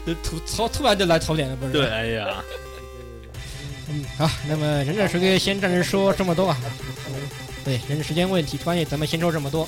[0.05, 1.74] 呃突突突然就来槽点了，不是？
[1.74, 1.88] 对，。
[1.89, 2.43] 哎呀，
[3.89, 6.57] 嗯，好，那么忍者神龟先暂时说这么多啊。
[7.65, 9.67] 对，忍者时间问题，关系咱们先说这么多。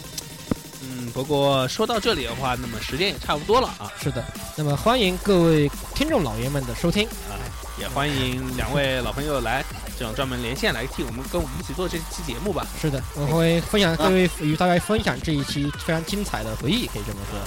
[0.83, 4.23] 嗯，不过说到这里的话，那么时间也差不多了啊，是的，
[4.55, 7.35] 那么欢迎各位听众老爷们的收听啊。
[7.79, 9.63] 也欢迎两位老朋友来
[10.01, 12.65] 这种专门连线来替我们跟我们一起做这期节目吧。
[12.81, 17.39] 是的，我会分享各位与大家分享这一期非常精彩的回忆，可以这么说。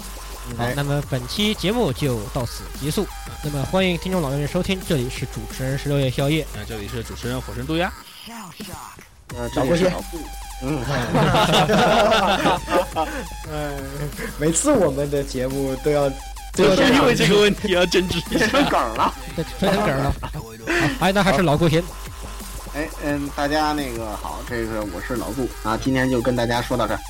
[0.57, 3.05] 好，那么本期节目就到此结束。
[3.43, 6.47] 那么欢迎听众老爷们收听，这里是主持人十六夜宵夜。
[6.55, 7.93] 那这里是主持人火神渡鸦，
[9.37, 9.91] 呃，找过去
[10.63, 10.81] 嗯，
[13.51, 13.83] 嗯，
[14.39, 16.09] 每次我们的节目都要
[16.53, 18.47] 就是因为这个问题要争执一下。
[18.47, 19.13] 成梗了。
[19.35, 20.15] 对，吹成梗儿了。
[20.21, 20.31] 好，
[21.01, 21.83] 哎，那还是老顾先。
[22.75, 27.01] 哎，嗯，大家那个好，这个我是老顾啊，今天就跟大家说到这儿。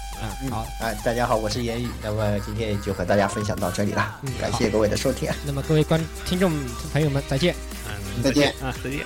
[0.43, 5.31] 嗯，好，哎，大家好，我是言语，那么今天就和大家分享到这里了嗯，感谢各位的收听。
[5.47, 6.53] 那么各位观听众
[6.93, 7.55] 朋友们，再见。
[7.89, 9.01] 嗯，再见啊，再见。